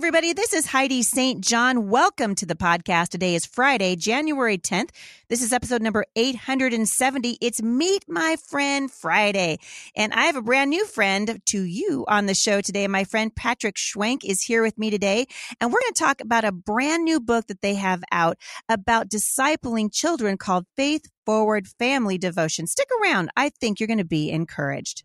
everybody. 0.00 0.32
This 0.32 0.54
is 0.54 0.64
Heidi 0.64 1.02
St. 1.02 1.42
John. 1.42 1.90
Welcome 1.90 2.34
to 2.36 2.46
the 2.46 2.54
podcast. 2.54 3.10
Today 3.10 3.34
is 3.34 3.44
Friday, 3.44 3.96
January 3.96 4.56
10th. 4.56 4.88
This 5.28 5.42
is 5.42 5.52
episode 5.52 5.82
number 5.82 6.06
870. 6.16 7.36
It's 7.42 7.60
Meet 7.60 8.06
My 8.08 8.36
Friend 8.48 8.90
Friday. 8.90 9.58
And 9.94 10.14
I 10.14 10.24
have 10.24 10.36
a 10.36 10.42
brand 10.42 10.70
new 10.70 10.86
friend 10.86 11.42
to 11.44 11.62
you 11.62 12.06
on 12.08 12.24
the 12.24 12.34
show 12.34 12.62
today. 12.62 12.88
My 12.88 13.04
friend 13.04 13.36
Patrick 13.36 13.76
Schwenk 13.76 14.24
is 14.24 14.40
here 14.40 14.62
with 14.62 14.78
me 14.78 14.88
today. 14.88 15.26
And 15.60 15.70
we're 15.70 15.80
going 15.80 15.92
to 15.92 16.02
talk 16.02 16.22
about 16.22 16.46
a 16.46 16.52
brand 16.52 17.04
new 17.04 17.20
book 17.20 17.48
that 17.48 17.60
they 17.60 17.74
have 17.74 18.02
out 18.10 18.38
about 18.70 19.10
discipling 19.10 19.92
children 19.92 20.38
called 20.38 20.64
Faith 20.78 21.10
Forward 21.26 21.68
Family 21.68 22.16
Devotion. 22.16 22.66
Stick 22.66 22.88
around. 23.02 23.30
I 23.36 23.50
think 23.50 23.78
you're 23.78 23.86
going 23.86 23.98
to 23.98 24.04
be 24.06 24.30
encouraged. 24.30 25.04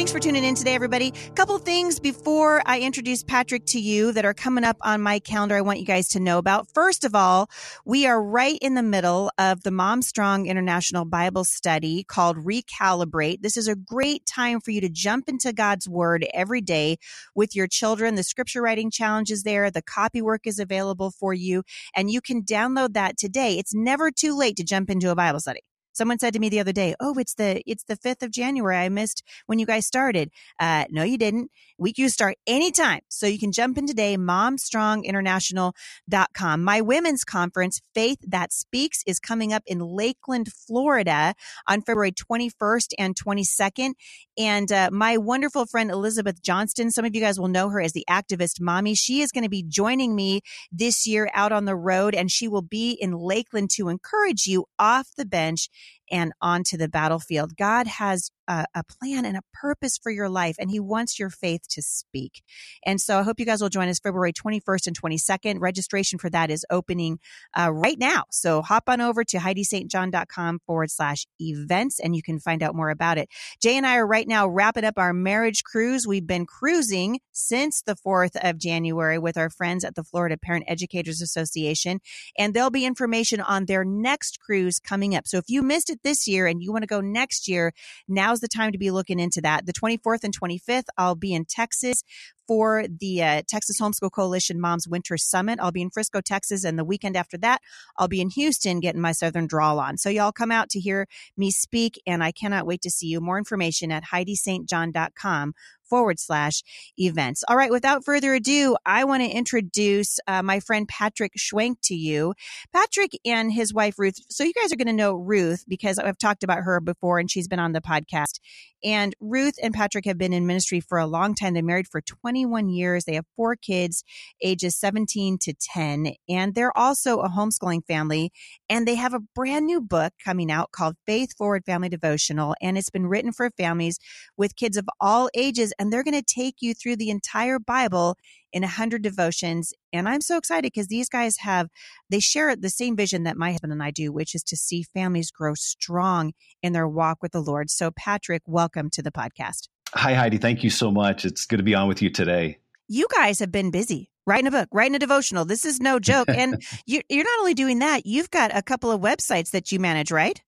Thanks 0.00 0.12
for 0.12 0.18
tuning 0.18 0.44
in 0.44 0.54
today, 0.54 0.74
everybody. 0.74 1.12
Couple 1.34 1.58
things 1.58 2.00
before 2.00 2.62
I 2.64 2.80
introduce 2.80 3.22
Patrick 3.22 3.66
to 3.66 3.78
you 3.78 4.12
that 4.12 4.24
are 4.24 4.32
coming 4.32 4.64
up 4.64 4.78
on 4.80 5.02
my 5.02 5.18
calendar 5.18 5.54
I 5.56 5.60
want 5.60 5.78
you 5.78 5.84
guys 5.84 6.08
to 6.08 6.20
know 6.20 6.38
about. 6.38 6.68
First 6.72 7.04
of 7.04 7.14
all, 7.14 7.50
we 7.84 8.06
are 8.06 8.24
right 8.24 8.56
in 8.62 8.72
the 8.72 8.82
middle 8.82 9.30
of 9.36 9.62
the 9.62 9.68
MomStrong 9.68 10.46
International 10.46 11.04
Bible 11.04 11.44
Study 11.44 12.02
called 12.02 12.38
Recalibrate. 12.38 13.42
This 13.42 13.58
is 13.58 13.68
a 13.68 13.76
great 13.76 14.24
time 14.24 14.60
for 14.60 14.70
you 14.70 14.80
to 14.80 14.88
jump 14.88 15.28
into 15.28 15.52
God's 15.52 15.86
Word 15.86 16.26
every 16.32 16.62
day 16.62 16.96
with 17.34 17.54
your 17.54 17.66
children. 17.66 18.14
The 18.14 18.24
scripture 18.24 18.62
writing 18.62 18.90
challenge 18.90 19.30
is 19.30 19.42
there. 19.42 19.70
The 19.70 19.82
copy 19.82 20.22
work 20.22 20.46
is 20.46 20.58
available 20.58 21.10
for 21.10 21.34
you, 21.34 21.62
and 21.94 22.10
you 22.10 22.22
can 22.22 22.42
download 22.42 22.94
that 22.94 23.18
today. 23.18 23.58
It's 23.58 23.74
never 23.74 24.10
too 24.10 24.34
late 24.34 24.56
to 24.56 24.64
jump 24.64 24.88
into 24.88 25.10
a 25.10 25.14
Bible 25.14 25.40
study. 25.40 25.60
Someone 26.00 26.18
said 26.18 26.32
to 26.32 26.38
me 26.38 26.48
the 26.48 26.60
other 26.60 26.72
day, 26.72 26.94
"Oh, 26.98 27.18
it's 27.18 27.34
the 27.34 27.60
it's 27.66 27.84
the 27.84 27.94
fifth 27.94 28.22
of 28.22 28.30
January. 28.30 28.74
I 28.74 28.88
missed 28.88 29.22
when 29.44 29.58
you 29.58 29.66
guys 29.66 29.86
started." 29.86 30.30
Uh, 30.58 30.86
no, 30.88 31.02
you 31.02 31.18
didn't. 31.18 31.50
We 31.76 31.92
can 31.92 32.08
start 32.08 32.38
anytime, 32.46 33.00
so 33.08 33.26
you 33.26 33.38
can 33.38 33.52
jump 33.52 33.76
in 33.76 33.86
today. 33.86 34.16
MomStrongInternational.com. 34.16 36.64
My 36.64 36.80
women's 36.80 37.22
conference, 37.22 37.82
Faith 37.94 38.16
That 38.26 38.50
Speaks, 38.50 39.02
is 39.06 39.18
coming 39.18 39.52
up 39.52 39.62
in 39.66 39.80
Lakeland, 39.80 40.50
Florida, 40.50 41.34
on 41.68 41.82
February 41.82 42.12
21st 42.12 42.94
and 42.98 43.14
22nd. 43.14 43.92
And 44.40 44.72
uh, 44.72 44.88
my 44.90 45.18
wonderful 45.18 45.66
friend 45.66 45.90
Elizabeth 45.90 46.42
Johnston, 46.42 46.90
some 46.90 47.04
of 47.04 47.14
you 47.14 47.20
guys 47.20 47.38
will 47.38 47.48
know 47.48 47.68
her 47.68 47.78
as 47.78 47.92
the 47.92 48.06
activist 48.08 48.58
mommy. 48.58 48.94
She 48.94 49.20
is 49.20 49.32
going 49.32 49.44
to 49.44 49.50
be 49.50 49.62
joining 49.62 50.16
me 50.16 50.40
this 50.72 51.06
year 51.06 51.30
out 51.34 51.52
on 51.52 51.66
the 51.66 51.76
road, 51.76 52.14
and 52.14 52.30
she 52.30 52.48
will 52.48 52.62
be 52.62 52.92
in 52.92 53.12
Lakeland 53.12 53.68
to 53.72 53.90
encourage 53.90 54.46
you 54.46 54.64
off 54.78 55.08
the 55.14 55.26
bench 55.26 55.68
and 56.10 56.32
onto 56.40 56.76
the 56.76 56.88
battlefield. 56.88 57.56
God 57.56 57.86
has 57.86 58.30
a, 58.48 58.66
a, 58.74 58.84
plan 58.84 59.24
and 59.24 59.36
a 59.36 59.42
purpose 59.54 59.96
for 59.96 60.10
your 60.10 60.28
life, 60.28 60.56
and 60.58 60.70
He 60.70 60.80
wants 60.80 61.18
your 61.18 61.30
faith 61.30 61.62
to 61.70 61.82
speak. 61.82 62.42
And 62.84 63.00
so 63.00 63.18
I 63.18 63.22
hope 63.22 63.38
you 63.38 63.46
guys 63.46 63.62
will 63.62 63.68
join 63.68 63.88
us 63.88 64.00
February 64.00 64.32
21st 64.32 64.88
and 64.88 65.00
22nd. 65.00 65.60
Registration 65.60 66.18
for 66.18 66.28
that 66.30 66.50
is 66.50 66.66
opening 66.68 67.20
uh, 67.56 67.70
right 67.72 67.98
now. 67.98 68.24
So 68.30 68.60
hop 68.60 68.84
on 68.88 69.00
over 69.00 69.22
to 69.24 69.38
HeidiSt.John.com 69.38 70.60
forward 70.66 70.90
slash 70.90 71.26
events, 71.40 72.00
and 72.00 72.16
you 72.16 72.22
can 72.22 72.40
find 72.40 72.62
out 72.62 72.74
more 72.74 72.90
about 72.90 73.18
it. 73.18 73.28
Jay 73.62 73.76
and 73.76 73.86
I 73.86 73.96
are 73.96 74.06
right 74.06 74.26
now 74.26 74.48
wrapping 74.48 74.84
up 74.84 74.98
our 74.98 75.12
marriage 75.12 75.62
cruise. 75.62 76.06
We've 76.06 76.26
been 76.26 76.46
cruising 76.46 77.20
since 77.32 77.82
the 77.82 77.94
4th 77.94 78.36
of 78.42 78.58
January 78.58 79.18
with 79.18 79.36
our 79.36 79.50
friends 79.50 79.84
at 79.84 79.94
the 79.94 80.02
Florida 80.02 80.36
Parent 80.36 80.64
Educators 80.66 81.22
Association, 81.22 82.00
and 82.36 82.52
there'll 82.52 82.70
be 82.70 82.84
information 82.84 83.40
on 83.40 83.66
their 83.66 83.84
next 83.84 84.40
cruise 84.40 84.80
coming 84.80 85.14
up. 85.14 85.28
So 85.28 85.38
if 85.38 85.44
you 85.48 85.62
missed 85.62 85.90
it 85.90 85.99
this 86.02 86.26
year 86.26 86.46
and 86.46 86.62
you 86.62 86.72
want 86.72 86.82
to 86.82 86.86
go 86.86 87.00
next 87.00 87.48
year, 87.48 87.72
now's 88.08 88.40
the 88.40 88.48
time 88.48 88.72
to 88.72 88.78
be 88.78 88.90
looking 88.90 89.20
into 89.20 89.40
that. 89.40 89.66
The 89.66 89.72
24th 89.72 90.24
and 90.24 90.38
25th, 90.38 90.86
I'll 90.96 91.14
be 91.14 91.34
in 91.34 91.44
Texas 91.44 92.02
for 92.50 92.84
the 92.88 93.22
uh, 93.22 93.42
Texas 93.46 93.80
Homeschool 93.80 94.10
Coalition 94.10 94.60
Moms 94.60 94.88
Winter 94.88 95.16
Summit. 95.16 95.60
I'll 95.62 95.70
be 95.70 95.82
in 95.82 95.90
Frisco, 95.90 96.20
Texas, 96.20 96.64
and 96.64 96.76
the 96.76 96.84
weekend 96.84 97.16
after 97.16 97.38
that, 97.38 97.60
I'll 97.96 98.08
be 98.08 98.20
in 98.20 98.30
Houston 98.30 98.80
getting 98.80 99.00
my 99.00 99.12
Southern 99.12 99.46
drawl 99.46 99.78
on. 99.78 99.98
So 99.98 100.10
y'all 100.10 100.32
come 100.32 100.50
out 100.50 100.68
to 100.70 100.80
hear 100.80 101.06
me 101.36 101.52
speak, 101.52 102.02
and 102.08 102.24
I 102.24 102.32
cannot 102.32 102.66
wait 102.66 102.82
to 102.82 102.90
see 102.90 103.06
you. 103.06 103.20
More 103.20 103.38
information 103.38 103.92
at 103.92 104.02
HeidiSt.John.com 104.12 105.54
forward 105.90 106.18
slash 106.18 106.62
events. 106.96 107.44
All 107.48 107.56
right, 107.56 107.70
without 107.70 108.04
further 108.04 108.32
ado, 108.32 108.76
I 108.86 109.04
want 109.04 109.22
to 109.22 109.28
introduce 109.28 110.18
uh, 110.26 110.42
my 110.42 110.60
friend 110.60 110.88
Patrick 110.88 111.32
Schwenk 111.36 111.76
to 111.84 111.94
you. 111.94 112.32
Patrick 112.72 113.12
and 113.26 113.52
his 113.52 113.74
wife 113.74 113.98
Ruth. 113.98 114.16
So 114.30 114.44
you 114.44 114.54
guys 114.54 114.72
are 114.72 114.76
going 114.76 114.86
to 114.86 114.92
know 114.92 115.14
Ruth 115.14 115.64
because 115.68 115.98
I've 115.98 116.16
talked 116.16 116.44
about 116.44 116.62
her 116.62 116.80
before 116.80 117.18
and 117.18 117.30
she's 117.30 117.48
been 117.48 117.58
on 117.58 117.72
the 117.72 117.80
podcast. 117.80 118.38
And 118.82 119.14
Ruth 119.20 119.54
and 119.62 119.74
Patrick 119.74 120.06
have 120.06 120.16
been 120.16 120.32
in 120.32 120.46
ministry 120.46 120.80
for 120.80 120.98
a 120.98 121.06
long 121.06 121.34
time. 121.34 121.52
They're 121.52 121.62
married 121.62 121.88
for 121.88 122.00
21 122.00 122.70
years. 122.70 123.04
They 123.04 123.14
have 123.14 123.26
four 123.36 123.56
kids, 123.56 124.04
ages 124.42 124.76
17 124.76 125.38
to 125.42 125.54
10. 125.74 126.14
And 126.28 126.54
they're 126.54 126.76
also 126.76 127.20
a 127.20 127.28
homeschooling 127.28 127.84
family. 127.86 128.32
And 128.68 128.88
they 128.88 128.94
have 128.94 129.12
a 129.12 129.20
brand 129.34 129.66
new 129.66 129.80
book 129.80 130.12
coming 130.24 130.50
out 130.50 130.72
called 130.72 130.96
Faith 131.06 131.36
Forward 131.36 131.64
Family 131.66 131.88
Devotional. 131.88 132.54
And 132.60 132.78
it's 132.78 132.90
been 132.90 133.06
written 133.06 133.32
for 133.32 133.50
families 133.50 133.98
with 134.36 134.56
kids 134.56 134.76
of 134.76 134.88
all 135.00 135.28
ages. 135.34 135.72
And 135.80 135.90
they're 135.90 136.04
going 136.04 136.12
to 136.12 136.22
take 136.22 136.56
you 136.60 136.74
through 136.74 136.96
the 136.96 137.08
entire 137.08 137.58
Bible 137.58 138.18
in 138.52 138.62
100 138.62 139.00
devotions. 139.00 139.72
And 139.94 140.06
I'm 140.06 140.20
so 140.20 140.36
excited 140.36 140.70
because 140.72 140.88
these 140.88 141.08
guys 141.08 141.38
have, 141.38 141.68
they 142.10 142.20
share 142.20 142.54
the 142.54 142.68
same 142.68 142.96
vision 142.96 143.22
that 143.22 143.38
my 143.38 143.52
husband 143.52 143.72
and 143.72 143.82
I 143.82 143.90
do, 143.90 144.12
which 144.12 144.34
is 144.34 144.42
to 144.44 144.58
see 144.58 144.82
families 144.82 145.30
grow 145.30 145.54
strong 145.54 146.32
in 146.62 146.74
their 146.74 146.86
walk 146.86 147.22
with 147.22 147.32
the 147.32 147.40
Lord. 147.40 147.70
So, 147.70 147.90
Patrick, 147.90 148.42
welcome 148.44 148.90
to 148.90 149.00
the 149.00 149.10
podcast. 149.10 149.68
Hi, 149.94 150.12
Heidi. 150.12 150.36
Thank 150.36 150.62
you 150.62 150.68
so 150.68 150.90
much. 150.90 151.24
It's 151.24 151.46
good 151.46 151.56
to 151.56 151.62
be 151.62 151.74
on 151.74 151.88
with 151.88 152.02
you 152.02 152.10
today. 152.10 152.58
You 152.86 153.06
guys 153.10 153.38
have 153.38 153.50
been 153.50 153.70
busy 153.70 154.10
writing 154.26 154.48
a 154.48 154.50
book, 154.50 154.68
writing 154.70 154.94
a 154.94 154.98
devotional. 154.98 155.46
This 155.46 155.64
is 155.64 155.80
no 155.80 155.98
joke. 155.98 156.28
And 156.28 156.62
you, 156.86 157.00
you're 157.08 157.24
not 157.24 157.40
only 157.40 157.54
doing 157.54 157.78
that, 157.78 158.04
you've 158.04 158.30
got 158.30 158.54
a 158.54 158.62
couple 158.62 158.90
of 158.90 159.00
websites 159.00 159.50
that 159.52 159.72
you 159.72 159.80
manage, 159.80 160.10
right? 160.10 160.40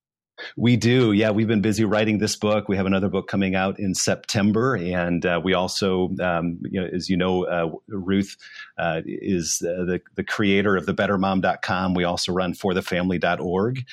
We 0.57 0.77
do. 0.77 1.13
Yeah, 1.13 1.31
we've 1.31 1.47
been 1.47 1.61
busy 1.61 1.85
writing 1.85 2.19
this 2.19 2.37
book. 2.37 2.69
We 2.69 2.77
have 2.77 2.87
another 2.87 3.09
book 3.09 3.29
coming 3.29 3.55
out 3.55 3.79
in 3.79 3.95
September. 3.95 4.75
And 4.75 5.25
uh, 5.25 5.41
we 5.43 5.55
also, 5.55 6.11
um, 6.21 6.59
you 6.63 6.81
know, 6.81 6.89
as 6.93 7.09
you 7.09 7.17
know, 7.17 7.45
uh, 7.45 7.71
Ruth 7.89 8.37
uh, 8.79 9.03
is 9.05 9.59
the, 9.61 10.01
the 10.15 10.25
creator 10.25 10.77
of 10.77 10.87
the 10.87 10.95
bettermom.com. 10.95 11.95
We 11.95 12.05
also 12.05 12.33
run 12.33 12.55
forthefamily.org. 12.55 13.85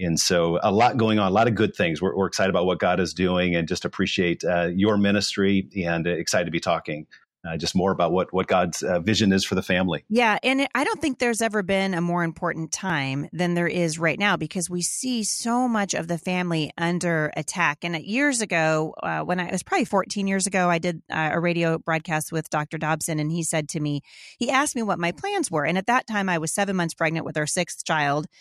And 0.00 0.18
so 0.18 0.60
a 0.62 0.70
lot 0.70 0.96
going 0.96 1.18
on, 1.18 1.28
a 1.28 1.34
lot 1.34 1.48
of 1.48 1.54
good 1.54 1.74
things. 1.74 2.00
We're, 2.00 2.16
we're 2.16 2.26
excited 2.26 2.50
about 2.50 2.66
what 2.66 2.78
God 2.78 3.00
is 3.00 3.12
doing 3.12 3.54
and 3.54 3.66
just 3.66 3.84
appreciate 3.84 4.44
uh, 4.44 4.68
your 4.72 4.96
ministry 4.96 5.68
and 5.84 6.06
uh, 6.06 6.10
excited 6.10 6.44
to 6.44 6.50
be 6.50 6.60
talking 6.60 7.06
uh, 7.46 7.56
just 7.56 7.74
more 7.74 7.92
about 7.92 8.12
what 8.12 8.32
what 8.32 8.46
God's 8.46 8.82
uh, 8.82 9.00
vision 9.00 9.32
is 9.32 9.44
for 9.44 9.54
the 9.54 9.62
family. 9.62 10.04
Yeah, 10.08 10.38
and 10.42 10.66
I 10.74 10.84
don't 10.84 11.00
think 11.00 11.18
there's 11.18 11.40
ever 11.40 11.62
been 11.62 11.94
a 11.94 12.00
more 12.00 12.24
important 12.24 12.72
time 12.72 13.28
than 13.32 13.54
there 13.54 13.68
is 13.68 13.98
right 13.98 14.18
now 14.18 14.36
because 14.36 14.68
we 14.68 14.82
see 14.82 15.22
so 15.22 15.68
much 15.68 15.94
of 15.94 16.08
the 16.08 16.18
family 16.18 16.72
under 16.76 17.30
attack. 17.36 17.84
And 17.84 17.96
years 17.96 18.40
ago, 18.40 18.94
uh, 19.02 19.20
when 19.20 19.40
I 19.40 19.46
it 19.46 19.52
was 19.52 19.62
probably 19.62 19.84
14 19.84 20.26
years 20.26 20.46
ago, 20.46 20.68
I 20.68 20.78
did 20.78 21.02
uh, 21.10 21.30
a 21.32 21.40
radio 21.40 21.78
broadcast 21.78 22.32
with 22.32 22.50
Dr. 22.50 22.76
Dobson, 22.76 23.20
and 23.20 23.30
he 23.30 23.42
said 23.42 23.68
to 23.70 23.80
me, 23.80 24.02
he 24.38 24.50
asked 24.50 24.74
me 24.74 24.82
what 24.82 24.98
my 24.98 25.12
plans 25.12 25.50
were, 25.50 25.64
and 25.64 25.78
at 25.78 25.86
that 25.86 26.06
time 26.06 26.28
I 26.28 26.38
was 26.38 26.52
seven 26.52 26.76
months 26.76 26.94
pregnant 26.94 27.24
with 27.24 27.36
our 27.36 27.46
sixth 27.46 27.84
child. 27.84 28.26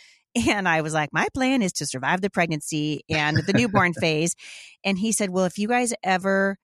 And 0.48 0.70
I 0.70 0.82
was 0.82 0.94
like, 0.94 1.12
my 1.12 1.26
plan 1.34 1.64
is 1.64 1.74
to 1.74 1.88
survive 1.88 2.22
the 2.22 2.30
pregnancy 2.30 3.02
and 3.10 3.38
the 3.38 3.54
newborn 3.54 3.94
phase. 4.00 4.36
And 4.84 4.96
he 4.96 5.12
said, 5.12 5.32
well, 5.32 5.46
if 5.46 5.58
you 5.58 5.68
guys 5.68 5.96
ever 6.04 6.60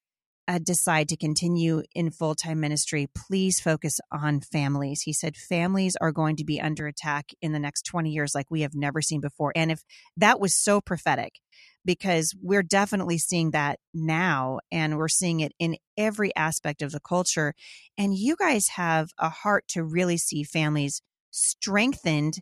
uh, 0.48 0.60
decide 0.60 1.10
to 1.10 1.18
continue 1.18 1.84
in 1.96 2.12
full 2.12 2.36
time 2.36 2.60
ministry, 2.60 3.08
please 3.16 3.60
focus 3.60 4.00
on 4.12 4.42
families. 4.42 5.02
He 5.02 5.14
said 5.14 5.36
families 5.36 5.96
are 6.02 6.12
going 6.12 6.36
to 6.38 6.44
be 6.44 6.60
under 6.60 6.88
attack 6.88 7.30
in 7.42 7.54
the 7.54 7.60
next 7.60 7.84
20 7.84 8.10
years 8.10 8.34
like 8.36 8.50
we 8.50 8.62
have 8.62 8.76
never 8.76 9.02
seen 9.02 9.22
before. 9.22 9.52
And 9.56 9.72
if 9.72 9.84
that 10.18 10.40
was 10.40 10.56
so 10.56 10.82
prophetic, 10.82 11.40
because 11.86 12.34
we're 12.42 12.64
definitely 12.64 13.18
seeing 13.18 13.52
that 13.52 13.80
now 13.94 14.60
and 14.72 14.98
we're 14.98 15.08
seeing 15.08 15.42
it 15.42 15.54
in 15.60 15.78
every 15.98 16.36
aspect 16.36 16.82
of 16.82 16.92
the 16.92 17.00
culture. 17.00 17.54
And 17.98 18.16
you 18.16 18.36
guys 18.38 18.70
have 18.70 19.10
a 19.18 19.30
heart 19.30 19.66
to 19.70 19.84
really 19.84 20.18
see 20.18 20.44
families 20.44 21.02
strengthened 21.32 22.40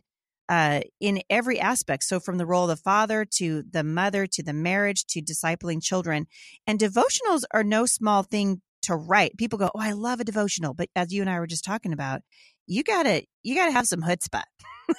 uh, 0.48 0.80
in 1.00 1.22
every 1.30 1.58
aspect. 1.58 2.04
So, 2.04 2.20
from 2.20 2.38
the 2.38 2.46
role 2.46 2.64
of 2.64 2.76
the 2.76 2.82
father 2.82 3.24
to 3.36 3.62
the 3.70 3.84
mother 3.84 4.26
to 4.26 4.42
the 4.42 4.52
marriage 4.52 5.04
to 5.06 5.22
discipling 5.22 5.82
children. 5.82 6.26
And 6.66 6.78
devotionals 6.78 7.44
are 7.52 7.64
no 7.64 7.86
small 7.86 8.22
thing 8.22 8.60
to 8.82 8.96
write. 8.96 9.36
People 9.38 9.58
go, 9.58 9.70
Oh, 9.74 9.80
I 9.80 9.92
love 9.92 10.20
a 10.20 10.24
devotional. 10.24 10.74
But 10.74 10.88
as 10.96 11.12
you 11.12 11.20
and 11.20 11.30
I 11.30 11.38
were 11.38 11.46
just 11.46 11.64
talking 11.64 11.92
about, 11.92 12.22
you 12.66 12.82
gotta 12.82 13.24
you 13.42 13.54
gotta 13.54 13.72
have 13.72 13.86
some 13.86 14.00
chutzpah 14.00 14.42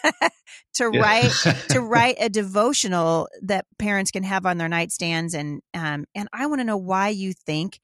to 0.76 0.90
write 0.90 1.32
to 1.70 1.82
write 1.82 2.16
a 2.20 2.30
devotional 2.30 3.28
that 3.42 3.66
parents 3.80 4.12
can 4.12 4.24
have 4.24 4.46
on 4.46 4.58
their 4.58 4.70
nightstands 4.70 5.34
and 5.34 5.62
um 5.74 6.06
and 6.14 6.28
I 6.34 6.48
want 6.48 6.60
to 6.60 6.66
know 6.66 6.78
why 6.78 7.10
you 7.10 7.34
think 7.34 7.80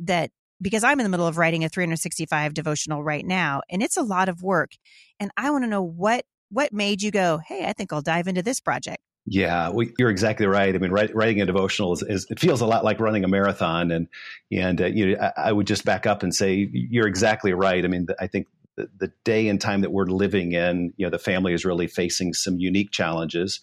that 0.00 0.30
because 0.60 0.84
I'm 0.84 1.00
in 1.00 1.04
the 1.04 1.10
middle 1.10 1.26
of 1.26 1.38
writing 1.38 1.64
a 1.64 1.68
365 1.68 2.54
devotional 2.54 3.02
right 3.02 3.24
now 3.24 3.62
and 3.70 3.82
it's 3.82 3.96
a 3.96 4.02
lot 4.02 4.28
of 4.28 4.42
work 4.42 4.72
and 5.18 5.30
I 5.36 5.50
want 5.50 5.64
to 5.64 5.70
know 5.70 5.82
what 5.82 6.24
what 6.50 6.72
made 6.72 7.02
you 7.02 7.10
go, 7.10 7.38
hey, 7.46 7.64
I 7.66 7.72
think 7.72 7.92
I'll 7.92 8.02
dive 8.02 8.26
into 8.26 8.42
this 8.42 8.60
project? 8.60 8.98
Yeah, 9.26 9.70
you're 9.98 10.10
exactly 10.10 10.46
right. 10.46 10.74
I 10.74 10.78
mean, 10.78 10.90
write, 10.90 11.14
writing 11.14 11.40
a 11.40 11.46
devotional 11.46 11.92
is, 11.92 12.02
is, 12.02 12.26
it 12.30 12.40
feels 12.40 12.62
a 12.62 12.66
lot 12.66 12.84
like 12.84 13.00
running 13.00 13.22
a 13.22 13.28
marathon, 13.28 13.90
and 13.90 14.08
and 14.50 14.80
uh, 14.80 14.86
you 14.86 15.12
know, 15.12 15.20
I, 15.20 15.48
I, 15.48 15.52
would 15.52 15.66
just 15.66 15.84
back 15.84 16.06
up 16.06 16.22
and 16.22 16.34
say 16.34 16.68
you're 16.72 17.06
exactly 17.06 17.52
right. 17.52 17.84
I 17.84 17.88
mean, 17.88 18.06
I 18.18 18.26
think 18.26 18.48
the, 18.76 18.88
the 18.98 19.12
day 19.24 19.48
and 19.48 19.60
time 19.60 19.82
that 19.82 19.92
we're 19.92 20.06
living 20.06 20.52
in, 20.52 20.94
you 20.96 21.06
know, 21.06 21.10
the 21.10 21.18
family 21.18 21.52
is 21.52 21.64
really 21.64 21.86
facing 21.86 22.32
some 22.32 22.58
unique 22.58 22.90
challenges, 22.90 23.60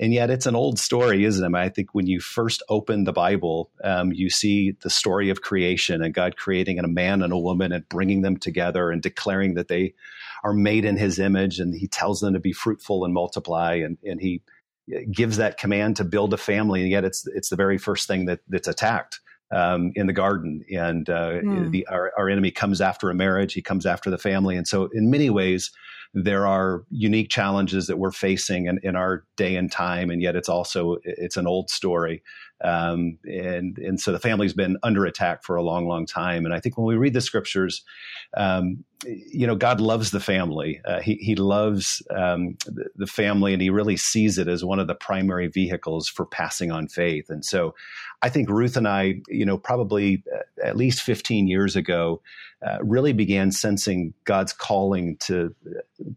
and 0.00 0.12
yet 0.12 0.30
it's 0.30 0.46
an 0.46 0.56
old 0.56 0.78
story, 0.78 1.24
isn't 1.24 1.42
it? 1.42 1.46
I, 1.46 1.48
mean, 1.48 1.62
I 1.62 1.68
think 1.68 1.94
when 1.94 2.06
you 2.06 2.20
first 2.20 2.62
open 2.68 3.04
the 3.04 3.12
Bible, 3.12 3.70
um, 3.82 4.12
you 4.12 4.28
see 4.28 4.72
the 4.82 4.90
story 4.90 5.30
of 5.30 5.40
creation 5.40 6.02
and 6.02 6.12
God 6.12 6.36
creating 6.36 6.78
a 6.78 6.88
man 6.88 7.22
and 7.22 7.32
a 7.32 7.38
woman 7.38 7.70
and 7.72 7.88
bringing 7.88 8.22
them 8.22 8.36
together 8.36 8.90
and 8.90 9.00
declaring 9.00 9.54
that 9.54 9.68
they 9.68 9.94
are 10.42 10.52
made 10.52 10.84
in 10.84 10.96
His 10.96 11.18
image, 11.18 11.60
and 11.60 11.74
He 11.74 11.88
tells 11.88 12.20
them 12.20 12.34
to 12.34 12.40
be 12.40 12.52
fruitful 12.52 13.04
and 13.04 13.14
multiply, 13.14 13.74
and 13.74 13.98
and 14.04 14.20
He 14.20 14.42
gives 15.10 15.38
that 15.38 15.58
command 15.58 15.96
to 15.96 16.04
build 16.04 16.34
a 16.34 16.38
family, 16.38 16.82
and 16.82 16.90
yet 16.90 17.04
it's 17.04 17.26
it's 17.28 17.48
the 17.48 17.56
very 17.56 17.78
first 17.78 18.06
thing 18.06 18.26
that 18.26 18.40
that's 18.48 18.68
attacked 18.68 19.20
um, 19.50 19.92
in 19.94 20.06
the 20.06 20.12
garden, 20.12 20.64
and 20.74 21.08
uh, 21.08 21.32
mm. 21.32 21.70
the, 21.70 21.86
our, 21.86 22.12
our 22.18 22.28
enemy 22.28 22.50
comes 22.50 22.80
after 22.80 23.10
a 23.10 23.14
marriage, 23.14 23.54
he 23.54 23.62
comes 23.62 23.86
after 23.86 24.10
the 24.10 24.18
family, 24.18 24.56
and 24.56 24.66
so 24.66 24.88
in 24.92 25.10
many 25.10 25.30
ways 25.30 25.70
there 26.14 26.46
are 26.46 26.84
unique 26.90 27.28
challenges 27.28 27.88
that 27.88 27.98
we're 27.98 28.12
facing 28.12 28.66
in, 28.66 28.78
in 28.84 28.94
our 28.94 29.24
day 29.36 29.56
and 29.56 29.70
time, 29.70 30.10
and 30.10 30.22
yet 30.22 30.36
it's 30.36 30.48
also 30.48 30.96
it's 31.02 31.36
an 31.36 31.48
old 31.48 31.68
story, 31.70 32.22
um, 32.62 33.18
and 33.24 33.76
and 33.78 34.00
so 34.00 34.12
the 34.12 34.20
family's 34.20 34.52
been 34.52 34.78
under 34.84 35.04
attack 35.04 35.42
for 35.42 35.56
a 35.56 35.62
long, 35.62 35.88
long 35.88 36.06
time. 36.06 36.44
And 36.44 36.54
I 36.54 36.60
think 36.60 36.78
when 36.78 36.86
we 36.86 36.94
read 36.94 37.14
the 37.14 37.20
scriptures, 37.20 37.82
um, 38.36 38.84
you 39.04 39.44
know, 39.44 39.56
God 39.56 39.80
loves 39.80 40.12
the 40.12 40.20
family. 40.20 40.80
Uh, 40.84 41.00
he 41.00 41.14
He 41.14 41.34
loves 41.34 42.00
um, 42.10 42.56
the, 42.64 42.86
the, 42.94 43.08
family, 43.08 43.52
and 43.52 43.60
He 43.60 43.70
really 43.70 43.96
sees 43.96 44.38
it 44.38 44.46
as 44.46 44.64
one 44.64 44.78
of 44.78 44.86
the 44.86 44.94
primary 44.94 45.48
vehicles 45.48 46.08
for 46.08 46.24
passing 46.24 46.70
on 46.70 46.86
faith. 46.86 47.28
And 47.28 47.44
so, 47.44 47.74
I 48.24 48.30
think 48.30 48.48
Ruth 48.48 48.78
and 48.78 48.88
I, 48.88 49.20
you 49.28 49.44
know, 49.44 49.58
probably 49.58 50.24
uh, 50.34 50.66
at 50.66 50.78
least 50.78 51.02
15 51.02 51.46
years 51.46 51.76
ago, 51.76 52.22
uh, 52.66 52.78
really 52.80 53.12
began 53.12 53.52
sensing 53.52 54.14
God's 54.24 54.54
calling 54.54 55.18
to 55.26 55.54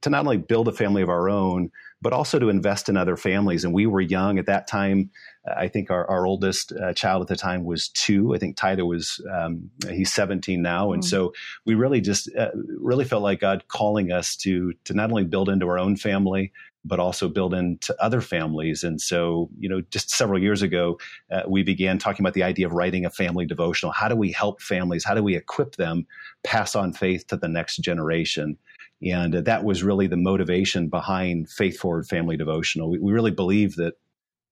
to 0.02 0.10
not 0.10 0.22
only 0.22 0.38
build 0.38 0.70
a 0.70 0.72
family 0.72 1.02
of 1.02 1.10
our 1.10 1.30
own, 1.30 1.70
but 2.02 2.14
also 2.14 2.40
to 2.40 2.48
invest 2.48 2.88
in 2.88 2.96
other 2.96 3.18
families. 3.18 3.66
And 3.66 3.74
we 3.74 3.88
were 3.88 4.00
young 4.00 4.40
at 4.40 4.46
that 4.46 4.68
time. 4.68 5.10
I 5.58 5.68
think 5.68 5.92
our, 5.92 6.10
our 6.10 6.26
oldest 6.26 6.72
uh, 6.72 6.94
child 6.94 7.24
at 7.24 7.28
the 7.28 7.36
time 7.36 7.66
was 7.66 7.90
two. 7.90 8.34
I 8.34 8.38
think 8.38 8.56
Tyler 8.56 8.86
was 8.86 9.20
um, 9.30 9.70
he's 9.90 10.14
17 10.14 10.62
now, 10.62 10.94
and 10.94 11.04
mm-hmm. 11.04 11.10
so 11.10 11.34
we 11.66 11.76
really 11.76 12.00
just 12.00 12.34
uh, 12.38 12.52
really 12.80 13.04
felt 13.04 13.24
like 13.24 13.42
God 13.42 13.66
calling 13.68 14.14
us 14.14 14.38
to 14.38 14.72
to 14.86 14.94
not 14.94 15.10
only 15.10 15.26
build 15.26 15.50
into 15.50 15.68
our 15.68 15.78
own 15.78 15.98
family, 15.98 16.54
but 16.88 17.00
also 17.00 17.28
build 17.28 17.54
into 17.54 17.96
other 18.02 18.22
families. 18.22 18.84
And 18.84 19.00
so, 19.00 19.50
you 19.60 19.70
know, 19.70 19.82
just 19.92 20.10
several 20.10 20.42
years 20.42 20.62
ago, 20.62 21.00
uh, 21.32 21.44
we 21.48 21.64
began 21.64 21.98
talking 21.98 22.24
about 22.24 22.34
the 22.34 22.44
idea 22.44 22.66
of 22.66 22.74
writing 22.74 23.06
a 23.06 23.10
family 23.10 23.46
devotional. 23.46 23.92
How 23.92 24.08
do 24.08 24.16
we 24.16 24.32
help 24.32 24.62
families? 24.62 25.04
How 25.04 25.14
do 25.14 25.24
we 25.24 25.36
equip 25.36 25.76
them 25.76 26.08
pass 26.44 26.76
on 26.76 26.94
faith 26.94 27.28
to 27.28 27.38
the 27.38 27.48
next 27.48 27.78
generation? 27.78 28.58
And 29.02 29.36
uh, 29.36 29.42
that 29.42 29.64
was 29.64 29.84
really 29.84 30.08
the 30.08 30.18
motivation 30.18 30.88
behind 30.88 31.50
Faith 31.50 31.78
Forward 31.78 32.08
Family 32.08 32.38
Devotional. 32.38 32.90
We, 32.90 33.00
we 33.00 33.14
really 33.14 33.32
believe 33.32 33.76
that 33.76 33.94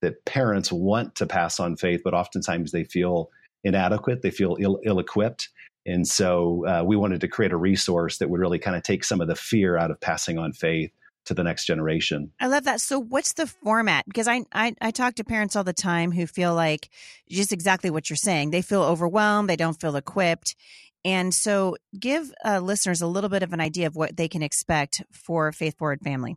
that 0.01 0.23
parents 0.25 0.71
want 0.71 1.15
to 1.15 1.25
pass 1.25 1.59
on 1.59 1.77
faith, 1.77 2.01
but 2.03 2.13
oftentimes 2.13 2.71
they 2.71 2.83
feel 2.83 3.31
inadequate, 3.63 4.21
they 4.21 4.29
feel 4.29 4.57
ill 4.61 4.99
equipped. 4.99 5.49
And 5.85 6.07
so 6.07 6.65
uh, 6.67 6.83
we 6.83 6.95
wanted 6.95 7.21
to 7.21 7.27
create 7.27 7.51
a 7.51 7.57
resource 7.57 8.17
that 8.17 8.29
would 8.29 8.39
really 8.39 8.59
kind 8.59 8.75
of 8.75 8.83
take 8.83 9.03
some 9.03 9.21
of 9.21 9.27
the 9.27 9.35
fear 9.35 9.77
out 9.77 9.91
of 9.91 9.99
passing 9.99 10.37
on 10.37 10.53
faith 10.53 10.91
to 11.25 11.33
the 11.33 11.43
next 11.43 11.65
generation. 11.65 12.31
I 12.39 12.47
love 12.47 12.63
that. 12.65 12.81
So 12.81 12.99
what's 12.99 13.33
the 13.33 13.47
format? 13.47 14.05
Because 14.05 14.27
I, 14.27 14.43
I, 14.53 14.73
I 14.81 14.91
talk 14.91 15.15
to 15.15 15.23
parents 15.23 15.55
all 15.55 15.63
the 15.63 15.73
time 15.73 16.11
who 16.11 16.27
feel 16.27 16.53
like 16.55 16.89
just 17.29 17.51
exactly 17.51 17.89
what 17.89 18.09
you're 18.09 18.17
saying. 18.17 18.51
They 18.51 18.61
feel 18.61 18.83
overwhelmed, 18.83 19.49
they 19.49 19.55
don't 19.55 19.79
feel 19.79 19.95
equipped. 19.95 20.55
And 21.03 21.33
so 21.33 21.77
give 21.97 22.31
uh, 22.43 22.59
listeners 22.59 23.01
a 23.01 23.07
little 23.07 23.29
bit 23.29 23.43
of 23.43 23.53
an 23.53 23.61
idea 23.61 23.85
of 23.85 23.95
what 23.95 24.17
they 24.17 24.27
can 24.27 24.41
expect 24.41 25.03
for 25.11 25.51
Faith 25.51 25.77
Forward 25.77 26.01
Family. 26.01 26.35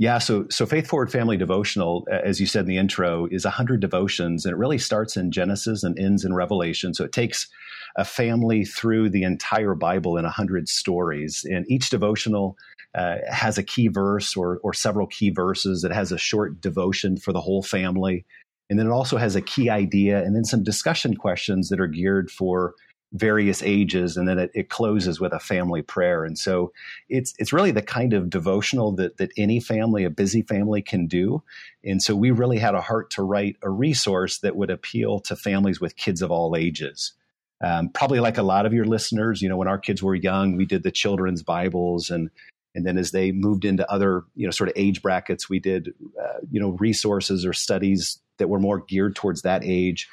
Yeah, 0.00 0.18
so 0.18 0.46
so 0.48 0.64
Faith 0.64 0.86
Forward 0.86 1.10
Family 1.10 1.36
Devotional, 1.36 2.06
as 2.08 2.38
you 2.38 2.46
said 2.46 2.60
in 2.60 2.66
the 2.66 2.78
intro, 2.78 3.26
is 3.32 3.44
hundred 3.44 3.80
devotions, 3.80 4.46
and 4.46 4.52
it 4.52 4.56
really 4.56 4.78
starts 4.78 5.16
in 5.16 5.32
Genesis 5.32 5.82
and 5.82 5.98
ends 5.98 6.24
in 6.24 6.32
Revelation. 6.32 6.94
So 6.94 7.04
it 7.04 7.10
takes 7.10 7.48
a 7.96 8.04
family 8.04 8.64
through 8.64 9.10
the 9.10 9.24
entire 9.24 9.74
Bible 9.74 10.16
in 10.16 10.24
hundred 10.24 10.68
stories, 10.68 11.44
and 11.44 11.68
each 11.68 11.90
devotional 11.90 12.56
uh, 12.94 13.16
has 13.28 13.58
a 13.58 13.64
key 13.64 13.88
verse 13.88 14.36
or 14.36 14.60
or 14.62 14.72
several 14.72 15.08
key 15.08 15.30
verses. 15.30 15.82
It 15.82 15.90
has 15.90 16.12
a 16.12 16.18
short 16.18 16.60
devotion 16.60 17.16
for 17.16 17.32
the 17.32 17.40
whole 17.40 17.64
family, 17.64 18.24
and 18.70 18.78
then 18.78 18.86
it 18.86 18.92
also 18.92 19.16
has 19.16 19.34
a 19.34 19.42
key 19.42 19.68
idea, 19.68 20.22
and 20.22 20.36
then 20.36 20.44
some 20.44 20.62
discussion 20.62 21.16
questions 21.16 21.70
that 21.70 21.80
are 21.80 21.88
geared 21.88 22.30
for 22.30 22.74
various 23.12 23.62
ages 23.62 24.16
and 24.16 24.28
then 24.28 24.38
it, 24.38 24.50
it, 24.54 24.68
closes 24.68 25.18
with 25.18 25.32
a 25.32 25.40
family 25.40 25.80
prayer. 25.80 26.24
And 26.24 26.38
so 26.38 26.72
it's 27.08 27.34
it's 27.38 27.52
really 27.52 27.70
the 27.70 27.82
kind 27.82 28.12
of 28.12 28.28
devotional 28.28 28.92
that 28.96 29.16
that 29.16 29.32
any 29.36 29.60
family 29.60 30.04
a 30.04 30.10
busy 30.10 30.42
family 30.42 30.82
can 30.82 31.06
do. 31.06 31.42
And 31.82 32.02
so 32.02 32.14
we 32.14 32.30
really 32.30 32.58
had 32.58 32.74
a 32.74 32.82
heart 32.82 33.10
to 33.12 33.22
write 33.22 33.56
a 33.62 33.70
resource 33.70 34.38
that 34.40 34.56
would 34.56 34.70
appeal 34.70 35.20
to 35.20 35.36
families 35.36 35.80
with 35.80 35.96
kids 35.96 36.20
of 36.20 36.30
all 36.30 36.54
ages. 36.54 37.14
Um, 37.60 37.88
probably 37.88 38.20
like 38.20 38.38
a 38.38 38.42
lot 38.42 38.66
of 38.66 38.72
your 38.72 38.84
listeners 38.84 39.42
you 39.42 39.48
know 39.48 39.56
when 39.56 39.66
our 39.66 39.78
kids 39.78 40.00
were 40.00 40.14
young 40.14 40.56
we 40.56 40.64
did 40.64 40.84
the 40.84 40.92
children's 40.92 41.42
bibles 41.42 42.08
and 42.08 42.30
and 42.76 42.86
then 42.86 42.96
as 42.96 43.10
they 43.10 43.32
moved 43.32 43.64
into 43.64 43.90
other 43.90 44.22
you 44.36 44.46
know 44.46 44.52
sort 44.52 44.68
of 44.68 44.74
age 44.76 45.02
brackets 45.02 45.48
we 45.48 45.58
did 45.58 45.92
uh, 46.22 46.38
you 46.52 46.60
know 46.60 46.76
resources 46.78 47.44
or 47.44 47.52
studies 47.52 48.20
that 48.36 48.48
were 48.48 48.60
more 48.60 48.78
geared 48.78 49.16
towards 49.16 49.42
that 49.42 49.62
age 49.64 50.08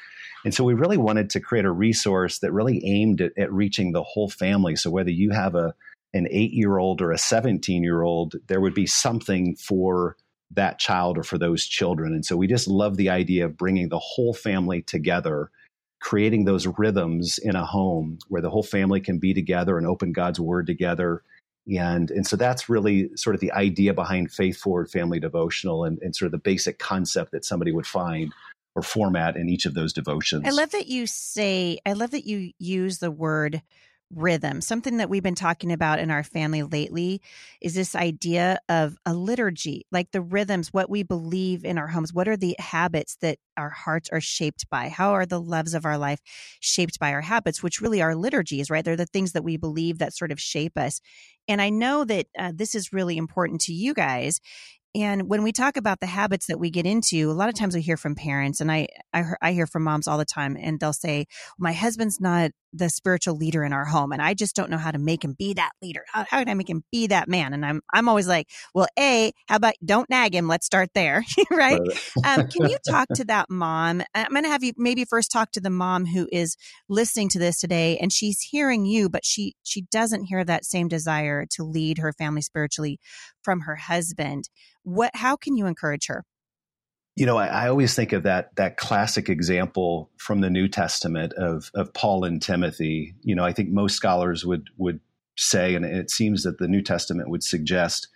and 0.46 0.54
so 0.54 0.62
we 0.62 0.74
really 0.74 0.96
wanted 0.96 1.28
to 1.30 1.40
create 1.40 1.64
a 1.64 1.72
resource 1.72 2.38
that 2.38 2.52
really 2.52 2.80
aimed 2.86 3.20
at, 3.20 3.32
at 3.36 3.52
reaching 3.52 3.90
the 3.90 4.04
whole 4.04 4.30
family. 4.30 4.76
So 4.76 4.90
whether 4.92 5.10
you 5.10 5.30
have 5.32 5.56
a 5.56 5.74
an 6.14 6.28
eight 6.30 6.52
year 6.52 6.78
old 6.78 7.02
or 7.02 7.10
a 7.10 7.18
17 7.18 7.82
year 7.82 8.02
old, 8.02 8.36
there 8.46 8.60
would 8.60 8.72
be 8.72 8.86
something 8.86 9.56
for 9.56 10.16
that 10.52 10.78
child 10.78 11.18
or 11.18 11.24
for 11.24 11.36
those 11.36 11.66
children. 11.66 12.14
And 12.14 12.24
so 12.24 12.36
we 12.36 12.46
just 12.46 12.68
love 12.68 12.96
the 12.96 13.10
idea 13.10 13.46
of 13.46 13.56
bringing 13.56 13.88
the 13.88 13.98
whole 13.98 14.32
family 14.32 14.82
together, 14.82 15.50
creating 16.00 16.44
those 16.44 16.68
rhythms 16.78 17.38
in 17.42 17.56
a 17.56 17.66
home 17.66 18.20
where 18.28 18.40
the 18.40 18.50
whole 18.50 18.62
family 18.62 19.00
can 19.00 19.18
be 19.18 19.34
together 19.34 19.76
and 19.76 19.84
open 19.84 20.12
God's 20.12 20.38
word 20.38 20.68
together. 20.68 21.24
And, 21.76 22.08
and 22.12 22.24
so 22.24 22.36
that's 22.36 22.68
really 22.68 23.10
sort 23.16 23.34
of 23.34 23.40
the 23.40 23.50
idea 23.50 23.94
behind 23.94 24.30
Faith 24.30 24.58
Forward 24.58 24.92
Family 24.92 25.18
Devotional 25.18 25.82
and, 25.82 25.98
and 26.02 26.14
sort 26.14 26.26
of 26.26 26.32
the 26.32 26.38
basic 26.38 26.78
concept 26.78 27.32
that 27.32 27.44
somebody 27.44 27.72
would 27.72 27.84
find 27.84 28.32
or 28.76 28.82
format 28.82 29.36
in 29.36 29.48
each 29.48 29.64
of 29.64 29.74
those 29.74 29.92
devotions. 29.92 30.44
I 30.46 30.50
love 30.50 30.70
that 30.70 30.86
you 30.86 31.06
say, 31.06 31.78
I 31.86 31.94
love 31.94 32.10
that 32.10 32.26
you 32.26 32.52
use 32.58 32.98
the 32.98 33.10
word 33.10 33.62
rhythm. 34.14 34.60
Something 34.60 34.98
that 34.98 35.10
we've 35.10 35.22
been 35.22 35.34
talking 35.34 35.72
about 35.72 35.98
in 35.98 36.10
our 36.10 36.22
family 36.22 36.62
lately 36.62 37.20
is 37.60 37.74
this 37.74 37.96
idea 37.96 38.58
of 38.68 38.96
a 39.04 39.14
liturgy, 39.14 39.84
like 39.90 40.12
the 40.12 40.20
rhythms, 40.20 40.72
what 40.72 40.88
we 40.88 41.02
believe 41.02 41.64
in 41.64 41.76
our 41.78 41.88
homes. 41.88 42.12
What 42.12 42.28
are 42.28 42.36
the 42.36 42.54
habits 42.58 43.16
that 43.22 43.38
our 43.56 43.70
hearts 43.70 44.08
are 44.12 44.20
shaped 44.20 44.68
by? 44.70 44.90
How 44.90 45.12
are 45.12 45.26
the 45.26 45.40
loves 45.40 45.74
of 45.74 45.84
our 45.84 45.98
life 45.98 46.20
shaped 46.60 47.00
by 47.00 47.12
our 47.12 47.22
habits, 47.22 47.62
which 47.62 47.80
really 47.80 48.00
are 48.00 48.14
liturgies, 48.14 48.70
right? 48.70 48.84
They're 48.84 48.94
the 48.94 49.06
things 49.06 49.32
that 49.32 49.42
we 49.42 49.56
believe 49.56 49.98
that 49.98 50.14
sort 50.14 50.30
of 50.30 50.40
shape 50.40 50.78
us. 50.78 51.00
And 51.48 51.62
I 51.62 51.70
know 51.70 52.04
that 52.04 52.26
uh, 52.38 52.52
this 52.54 52.74
is 52.74 52.92
really 52.92 53.16
important 53.16 53.60
to 53.62 53.72
you 53.72 53.94
guys. 53.94 54.40
And 54.96 55.28
when 55.28 55.42
we 55.42 55.52
talk 55.52 55.76
about 55.76 56.00
the 56.00 56.06
habits 56.06 56.46
that 56.46 56.58
we 56.58 56.70
get 56.70 56.86
into, 56.86 57.30
a 57.30 57.34
lot 57.34 57.50
of 57.50 57.54
times 57.54 57.74
we 57.74 57.82
hear 57.82 57.98
from 57.98 58.14
parents, 58.14 58.62
and 58.62 58.72
I 58.72 58.88
I, 59.12 59.24
I 59.42 59.52
hear 59.52 59.66
from 59.66 59.84
moms 59.84 60.08
all 60.08 60.16
the 60.16 60.24
time, 60.24 60.56
and 60.58 60.80
they'll 60.80 60.94
say, 60.94 61.26
"My 61.58 61.74
husband's 61.74 62.18
not 62.18 62.52
the 62.76 62.90
spiritual 62.90 63.36
leader 63.36 63.64
in 63.64 63.72
our 63.72 63.84
home, 63.84 64.12
and 64.12 64.22
I 64.22 64.34
just 64.34 64.54
don't 64.54 64.70
know 64.70 64.78
how 64.78 64.90
to 64.90 64.98
make 64.98 65.24
him 65.24 65.34
be 65.38 65.54
that 65.54 65.72
leader. 65.82 66.04
How, 66.12 66.24
how 66.28 66.38
can 66.38 66.48
I 66.48 66.54
make 66.54 66.70
him 66.70 66.84
be 66.92 67.06
that 67.08 67.28
man?" 67.28 67.52
And 67.52 67.64
I'm 67.64 67.80
I'm 67.92 68.08
always 68.08 68.28
like, 68.28 68.48
"Well, 68.74 68.86
a 68.98 69.32
how 69.48 69.56
about 69.56 69.74
don't 69.84 70.08
nag 70.10 70.34
him? 70.34 70.48
Let's 70.48 70.66
start 70.66 70.90
there, 70.94 71.24
right?" 71.50 71.80
um, 72.24 72.48
can 72.48 72.68
you 72.68 72.76
talk 72.88 73.08
to 73.14 73.24
that 73.24 73.50
mom? 73.50 74.02
I'm 74.14 74.30
going 74.30 74.44
to 74.44 74.50
have 74.50 74.64
you 74.64 74.72
maybe 74.76 75.04
first 75.04 75.30
talk 75.30 75.52
to 75.52 75.60
the 75.60 75.70
mom 75.70 76.06
who 76.06 76.28
is 76.32 76.56
listening 76.88 77.28
to 77.30 77.38
this 77.38 77.60
today, 77.60 77.98
and 77.98 78.12
she's 78.12 78.40
hearing 78.40 78.84
you, 78.84 79.08
but 79.08 79.24
she 79.24 79.54
she 79.62 79.82
doesn't 79.82 80.24
hear 80.24 80.44
that 80.44 80.64
same 80.64 80.88
desire 80.88 81.46
to 81.50 81.64
lead 81.64 81.98
her 81.98 82.12
family 82.12 82.42
spiritually 82.42 82.98
from 83.42 83.60
her 83.60 83.76
husband 83.76 84.48
what 84.86 85.10
how 85.14 85.36
can 85.36 85.56
you 85.56 85.66
encourage 85.66 86.06
her 86.06 86.24
you 87.16 87.26
know 87.26 87.36
I, 87.36 87.46
I, 87.46 87.68
always 87.68 87.94
think 87.94 88.12
of 88.12 88.22
that 88.24 88.54
that 88.56 88.76
classic 88.76 89.28
example 89.28 90.10
from 90.18 90.40
the 90.40 90.50
new 90.50 90.68
testament 90.68 91.32
of 91.34 91.70
of 91.74 91.92
paul 91.92 92.24
and 92.24 92.40
timothy 92.40 93.14
you 93.22 93.34
know 93.34 93.44
i 93.44 93.52
think 93.52 93.70
most 93.70 93.96
scholars 93.96 94.44
would 94.44 94.68
would 94.76 95.00
say 95.36 95.74
and 95.74 95.84
it 95.84 96.10
seems 96.10 96.44
that 96.44 96.58
the 96.58 96.68
new 96.68 96.82
testament 96.82 97.28
would 97.30 97.42
suggest 97.42 98.08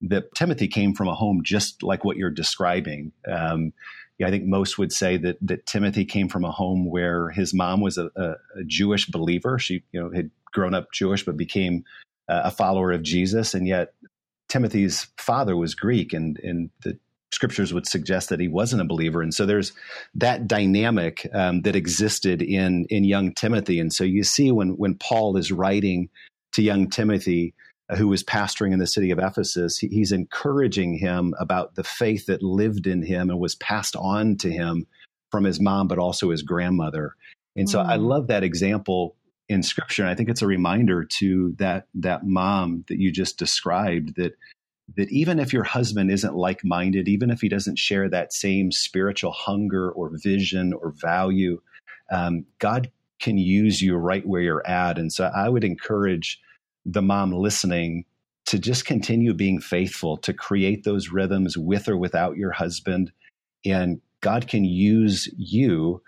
that 0.00 0.34
timothy 0.34 0.68
came 0.68 0.94
from 0.94 1.08
a 1.08 1.14
home 1.14 1.42
just 1.44 1.82
like 1.82 2.04
what 2.04 2.16
you're 2.16 2.30
describing 2.30 3.12
um, 3.30 3.72
yeah, 4.18 4.28
I 4.28 4.30
think 4.30 4.44
most 4.44 4.78
would 4.78 4.92
say 4.92 5.16
that 5.18 5.38
that 5.42 5.66
Timothy 5.66 6.04
came 6.04 6.28
from 6.28 6.44
a 6.44 6.50
home 6.52 6.88
where 6.88 7.30
his 7.30 7.52
mom 7.52 7.80
was 7.80 7.98
a, 7.98 8.10
a, 8.16 8.34
a 8.60 8.64
Jewish 8.64 9.06
believer. 9.06 9.58
She, 9.58 9.82
you 9.92 10.00
know, 10.00 10.10
had 10.10 10.30
grown 10.52 10.74
up 10.74 10.92
Jewish 10.92 11.24
but 11.24 11.36
became 11.36 11.84
a 12.28 12.50
follower 12.50 12.92
of 12.92 13.02
Jesus, 13.02 13.54
and 13.54 13.66
yet 13.66 13.94
Timothy's 14.48 15.08
father 15.18 15.56
was 15.56 15.74
Greek, 15.74 16.12
and 16.12 16.38
and 16.44 16.70
the 16.82 16.98
scriptures 17.34 17.74
would 17.74 17.86
suggest 17.86 18.28
that 18.28 18.40
he 18.40 18.48
wasn't 18.48 18.82
a 18.82 18.86
believer. 18.86 19.20
And 19.20 19.34
so 19.34 19.44
there's 19.44 19.72
that 20.14 20.46
dynamic 20.46 21.28
um, 21.34 21.62
that 21.62 21.76
existed 21.76 22.40
in 22.40 22.86
in 22.88 23.04
young 23.04 23.34
Timothy. 23.34 23.80
And 23.80 23.92
so 23.92 24.04
you 24.04 24.22
see 24.22 24.50
when 24.52 24.70
when 24.76 24.94
Paul 24.94 25.36
is 25.36 25.52
writing 25.52 26.08
to 26.52 26.62
young 26.62 26.88
Timothy, 26.88 27.54
uh, 27.90 27.96
who 27.96 28.08
was 28.08 28.22
pastoring 28.22 28.72
in 28.72 28.78
the 28.78 28.86
city 28.86 29.10
of 29.10 29.18
Ephesus, 29.18 29.78
he, 29.78 29.88
he's 29.88 30.12
encouraging 30.12 30.96
him 30.96 31.34
about 31.38 31.74
the 31.74 31.84
faith 31.84 32.26
that 32.26 32.42
lived 32.42 32.86
in 32.86 33.02
him 33.02 33.28
and 33.28 33.40
was 33.40 33.56
passed 33.56 33.96
on 33.96 34.36
to 34.38 34.50
him 34.50 34.86
from 35.30 35.44
his 35.44 35.60
mom, 35.60 35.88
but 35.88 35.98
also 35.98 36.30
his 36.30 36.42
grandmother. 36.42 37.14
And 37.56 37.68
so 37.68 37.78
mm. 37.78 37.86
I 37.86 37.96
love 37.96 38.28
that 38.28 38.44
example 38.44 39.16
in 39.48 39.62
scripture. 39.62 40.02
And 40.02 40.10
I 40.10 40.14
think 40.14 40.28
it's 40.28 40.42
a 40.42 40.46
reminder 40.46 41.04
to 41.18 41.54
that 41.58 41.86
that 41.94 42.24
mom 42.24 42.84
that 42.88 42.98
you 42.98 43.10
just 43.10 43.38
described 43.38 44.16
that 44.16 44.32
that 44.96 45.10
even 45.10 45.38
if 45.38 45.52
your 45.52 45.64
husband 45.64 46.10
isn't 46.10 46.34
like-minded, 46.34 47.08
even 47.08 47.30
if 47.30 47.40
he 47.40 47.48
doesn't 47.48 47.78
share 47.78 48.08
that 48.08 48.32
same 48.32 48.70
spiritual 48.70 49.32
hunger 49.32 49.90
or 49.90 50.10
vision 50.22 50.72
or 50.72 50.90
value, 50.90 51.60
um, 52.10 52.44
God 52.58 52.90
can 53.18 53.38
use 53.38 53.80
you 53.80 53.96
right 53.96 54.26
where 54.26 54.42
you're 54.42 54.66
at. 54.66 54.98
And 54.98 55.12
so 55.12 55.30
I 55.34 55.48
would 55.48 55.64
encourage 55.64 56.40
the 56.84 57.02
mom 57.02 57.32
listening 57.32 58.04
to 58.46 58.58
just 58.58 58.84
continue 58.84 59.32
being 59.32 59.60
faithful 59.60 60.18
to 60.18 60.34
create 60.34 60.84
those 60.84 61.08
rhythms 61.08 61.56
with 61.56 61.88
or 61.88 61.96
without 61.96 62.36
your 62.36 62.52
husband. 62.52 63.10
And 63.64 64.02
God 64.20 64.48
can 64.48 64.64
use 64.64 65.32
you 65.38 66.02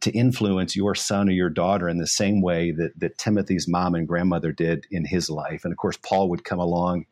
to 0.00 0.10
influence 0.12 0.76
your 0.76 0.94
son 0.94 1.28
or 1.28 1.32
your 1.32 1.50
daughter 1.50 1.88
in 1.88 1.98
the 1.98 2.06
same 2.06 2.40
way 2.40 2.70
that, 2.72 2.98
that 2.98 3.18
Timothy's 3.18 3.68
mom 3.68 3.94
and 3.94 4.08
grandmother 4.08 4.52
did 4.52 4.86
in 4.90 5.04
his 5.04 5.28
life. 5.28 5.64
And 5.64 5.72
of 5.72 5.78
course, 5.78 5.96
Paul 5.96 6.28
would 6.30 6.44
come 6.44 6.58
along 6.58 7.06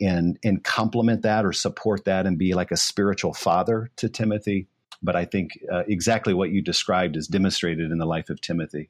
and, 0.00 0.38
and 0.44 0.62
complement 0.62 1.22
that 1.22 1.44
or 1.44 1.52
support 1.52 2.04
that 2.04 2.26
and 2.26 2.38
be 2.38 2.54
like 2.54 2.70
a 2.70 2.76
spiritual 2.76 3.34
father 3.34 3.90
to 3.96 4.08
Timothy. 4.08 4.68
But 5.02 5.16
I 5.16 5.24
think 5.24 5.58
uh, 5.72 5.82
exactly 5.88 6.34
what 6.34 6.50
you 6.50 6.62
described 6.62 7.16
is 7.16 7.26
demonstrated 7.26 7.90
in 7.90 7.98
the 7.98 8.06
life 8.06 8.30
of 8.30 8.40
Timothy. 8.40 8.88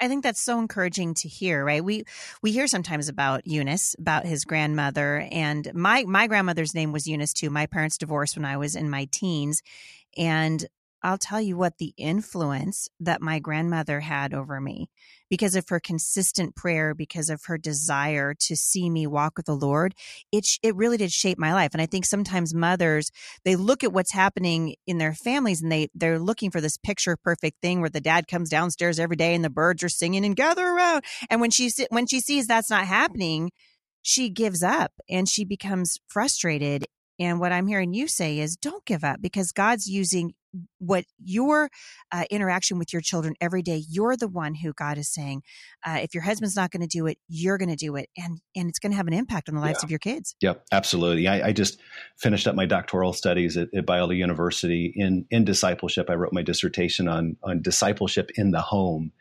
I 0.00 0.08
think 0.08 0.22
that's 0.22 0.42
so 0.42 0.58
encouraging 0.58 1.14
to 1.14 1.28
hear, 1.28 1.64
right? 1.64 1.82
We 1.82 2.04
we 2.42 2.52
hear 2.52 2.66
sometimes 2.66 3.08
about 3.08 3.46
Eunice, 3.46 3.96
about 3.98 4.26
his 4.26 4.44
grandmother, 4.44 5.26
and 5.32 5.72
my 5.74 6.04
my 6.04 6.26
grandmother's 6.26 6.74
name 6.74 6.92
was 6.92 7.06
Eunice 7.06 7.32
too. 7.32 7.48
My 7.48 7.66
parents 7.66 7.96
divorced 7.96 8.36
when 8.36 8.44
I 8.44 8.58
was 8.58 8.76
in 8.76 8.90
my 8.90 9.08
teens, 9.10 9.62
and 10.16 10.66
I'll 11.06 11.18
tell 11.18 11.40
you 11.40 11.56
what 11.56 11.78
the 11.78 11.94
influence 11.96 12.88
that 12.98 13.22
my 13.22 13.38
grandmother 13.38 14.00
had 14.00 14.34
over 14.34 14.60
me 14.60 14.90
because 15.30 15.54
of 15.54 15.68
her 15.68 15.78
consistent 15.78 16.56
prayer, 16.56 16.94
because 16.94 17.30
of 17.30 17.44
her 17.44 17.56
desire 17.56 18.34
to 18.40 18.56
see 18.56 18.90
me 18.90 19.06
walk 19.06 19.34
with 19.36 19.46
the 19.46 19.54
Lord, 19.54 19.94
it 20.32 20.44
it 20.64 20.74
really 20.74 20.96
did 20.96 21.12
shape 21.12 21.38
my 21.38 21.54
life. 21.54 21.70
And 21.74 21.80
I 21.80 21.86
think 21.86 22.06
sometimes 22.06 22.52
mothers 22.52 23.12
they 23.44 23.54
look 23.54 23.84
at 23.84 23.92
what's 23.92 24.10
happening 24.10 24.74
in 24.84 24.98
their 24.98 25.14
families 25.14 25.62
and 25.62 25.70
they 25.70 25.86
they're 25.94 26.18
looking 26.18 26.50
for 26.50 26.60
this 26.60 26.76
picture 26.76 27.16
perfect 27.16 27.62
thing 27.62 27.80
where 27.80 27.88
the 27.88 28.00
dad 28.00 28.26
comes 28.26 28.50
downstairs 28.50 28.98
every 28.98 29.14
day 29.14 29.32
and 29.32 29.44
the 29.44 29.48
birds 29.48 29.84
are 29.84 29.88
singing 29.88 30.24
and 30.24 30.34
gather 30.34 30.66
around. 30.66 31.04
And 31.30 31.40
when 31.40 31.52
she 31.52 31.70
when 31.90 32.08
she 32.08 32.18
sees 32.18 32.48
that's 32.48 32.68
not 32.68 32.84
happening, 32.84 33.52
she 34.02 34.28
gives 34.28 34.64
up 34.64 34.90
and 35.08 35.28
she 35.28 35.44
becomes 35.44 35.98
frustrated 36.08 36.84
and 37.18 37.40
what 37.40 37.52
I'm 37.52 37.66
hearing 37.66 37.94
you 37.94 38.08
say 38.08 38.38
is 38.38 38.56
don't 38.56 38.84
give 38.84 39.02
up 39.02 39.22
because 39.22 39.52
God's 39.52 39.86
using 39.86 40.34
what 40.78 41.04
your 41.22 41.70
uh, 42.12 42.24
interaction 42.30 42.78
with 42.78 42.92
your 42.92 43.02
children 43.02 43.34
every 43.40 43.62
day 43.62 43.82
you're 43.88 44.16
the 44.16 44.28
one 44.28 44.54
who 44.54 44.72
god 44.72 44.98
is 44.98 45.12
saying 45.12 45.42
uh, 45.86 45.98
if 46.02 46.14
your 46.14 46.22
husband's 46.22 46.56
not 46.56 46.70
going 46.70 46.80
to 46.80 46.86
do 46.86 47.06
it 47.06 47.18
you're 47.28 47.58
going 47.58 47.68
to 47.68 47.76
do 47.76 47.96
it 47.96 48.08
and 48.16 48.40
and 48.54 48.68
it's 48.68 48.78
going 48.78 48.92
to 48.92 48.96
have 48.96 49.06
an 49.06 49.12
impact 49.12 49.48
on 49.48 49.54
the 49.54 49.60
lives 49.60 49.80
yeah. 49.82 49.86
of 49.86 49.90
your 49.90 49.98
kids 49.98 50.34
yep 50.40 50.64
absolutely 50.72 51.26
I, 51.28 51.48
I, 51.48 51.52
just 51.52 51.80
finished 52.18 52.46
up 52.46 52.54
my 52.54 52.66
doctoral 52.66 53.12
studies 53.12 53.56
at, 53.56 53.68
at 53.74 53.86
biola 53.86 54.16
university 54.16 54.92
in 54.94 55.26
in 55.30 55.44
discipleship 55.44 56.10
i 56.10 56.14
wrote 56.14 56.32
my 56.32 56.42
dissertation 56.42 57.08
on 57.08 57.36
on 57.42 57.62
discipleship 57.62 58.30
in 58.36 58.50
the 58.50 58.60
home 58.60 59.12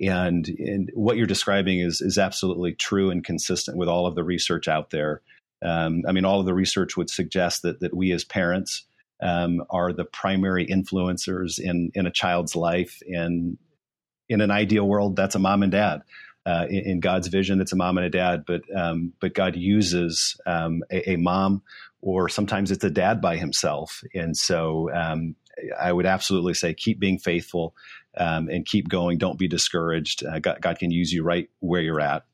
and, 0.00 0.48
and 0.58 0.90
what 0.94 1.16
you're 1.16 1.26
describing 1.26 1.78
is 1.80 2.00
is 2.00 2.18
absolutely 2.18 2.72
true 2.72 3.10
and 3.10 3.24
consistent 3.24 3.76
with 3.76 3.88
all 3.88 4.06
of 4.06 4.14
the 4.14 4.24
research 4.24 4.68
out 4.68 4.90
there 4.90 5.22
um, 5.62 6.02
I 6.06 6.12
mean, 6.12 6.24
all 6.24 6.40
of 6.40 6.46
the 6.46 6.54
research 6.54 6.96
would 6.96 7.08
suggest 7.08 7.62
that 7.62 7.80
that 7.80 7.94
we 7.94 8.12
as 8.12 8.24
parents 8.24 8.84
um, 9.22 9.62
are 9.70 9.92
the 9.92 10.04
primary 10.04 10.66
influencers 10.66 11.58
in 11.58 11.92
in 11.94 12.06
a 12.06 12.10
child's 12.10 12.56
life. 12.56 13.00
And 13.06 13.56
in 14.28 14.40
an 14.40 14.50
ideal 14.50 14.86
world, 14.86 15.16
that's 15.16 15.34
a 15.34 15.38
mom 15.38 15.62
and 15.62 15.72
dad. 15.72 16.02
Uh, 16.44 16.66
in, 16.68 16.90
in, 16.90 17.00
God's 17.00 17.28
vision, 17.28 17.60
it's 17.60 17.72
a 17.72 17.76
mom 17.76 17.98
and 17.98 18.06
a 18.06 18.10
dad, 18.10 18.42
but 18.44 18.62
um, 18.76 19.12
but 19.20 19.32
God 19.32 19.54
uses 19.54 20.36
um, 20.44 20.82
a, 20.90 21.12
a, 21.12 21.16
mom, 21.16 21.62
or 22.00 22.28
sometimes 22.28 22.72
it's 22.72 22.82
a 22.82 22.90
dad 22.90 23.20
by 23.20 23.36
himself. 23.36 24.02
And 24.12 24.36
so 24.36 24.92
um, 24.92 25.36
I 25.80 25.92
would 25.92 26.06
absolutely 26.06 26.54
say 26.54 26.74
keep 26.74 26.98
being 26.98 27.18
faithful 27.18 27.76
um, 28.16 28.48
and 28.48 28.66
keep 28.66 28.88
going. 28.88 29.18
Don't 29.18 29.38
be 29.38 29.46
discouraged. 29.46 30.24
Uh, 30.24 30.40
God, 30.40 30.60
God 30.60 30.78
can 30.80 30.90
use 30.90 31.12
you 31.12 31.22
right 31.22 31.48
where 31.60 31.80
you're 31.80 32.00
at. 32.00 32.24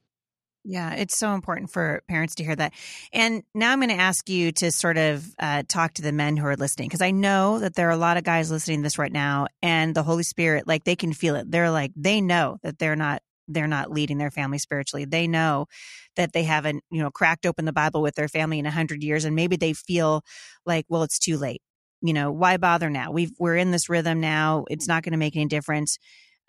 Yeah, 0.71 0.93
it's 0.93 1.17
so 1.17 1.33
important 1.33 1.71
for 1.71 2.03
parents 2.09 2.35
to 2.35 2.45
hear 2.45 2.55
that. 2.55 2.75
And 3.11 3.43
now 3.55 3.73
I'm 3.73 3.79
going 3.79 3.89
to 3.89 3.95
ask 3.95 4.29
you 4.29 4.53
to 4.53 4.71
sort 4.71 4.99
of 4.99 5.25
uh, 5.39 5.63
talk 5.67 5.95
to 5.95 6.03
the 6.03 6.13
men 6.13 6.37
who 6.37 6.47
are 6.47 6.57
listening 6.57 6.89
because 6.89 7.01
I 7.01 7.11
know 7.11 7.59
that 7.61 7.75
there 7.75 7.89
are 7.89 7.93
a 7.93 7.97
lot 7.97 8.19
of 8.19 8.25
guys 8.25 8.51
listening 8.51 8.81
to 8.81 8.83
this 8.83 8.99
right 8.99 9.11
now, 9.11 9.47
and 9.63 9.95
the 9.95 10.03
Holy 10.03 10.25
Spirit, 10.25 10.69
like 10.69 10.85
they 10.85 10.95
can 10.95 11.15
feel 11.15 11.37
it. 11.37 11.51
They're 11.51 11.71
like 11.71 11.93
they 11.97 12.21
know 12.21 12.59
that 12.63 12.79
they're 12.79 12.97
not 12.97 13.23
they're 13.49 13.67
not 13.67 13.91
leading 13.91 14.19
their 14.19 14.31
family 14.31 14.59
spiritually. 14.59 15.07
They 15.07 15.27
know 15.27 15.69
that 16.17 16.35
they 16.35 16.43
haven't 16.43 16.85
you 16.91 17.03
know 17.03 17.11
cracked 17.11 17.47
open 17.47 17.65
the 17.65 17.73
Bible 17.73 18.03
with 18.03 18.15
their 18.17 18.29
family 18.29 18.59
in 18.59 18.67
a 18.67 18.71
hundred 18.71 19.03
years, 19.03 19.25
and 19.25 19.35
maybe 19.35 19.57
they 19.57 19.73
feel 19.73 20.23
like, 20.67 20.85
well, 20.91 21.03
it's 21.03 21.19
too 21.19 21.39
late. 21.39 21.63
You 22.03 22.13
know, 22.13 22.31
why 22.31 22.59
bother 22.59 22.91
now? 22.91 23.11
We've 23.11 23.33
we're 23.39 23.57
in 23.57 23.71
this 23.71 23.89
rhythm 23.89 24.21
now. 24.21 24.67
It's 24.69 24.87
not 24.87 25.03
going 25.03 25.13
to 25.13 25.19
make 25.19 25.35
any 25.35 25.47
difference. 25.47 25.97